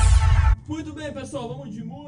Muito 0.68 0.94
bem, 0.94 1.12
pessoal, 1.12 1.48
vamos 1.50 1.74
de 1.74 1.84
música. 1.84 1.99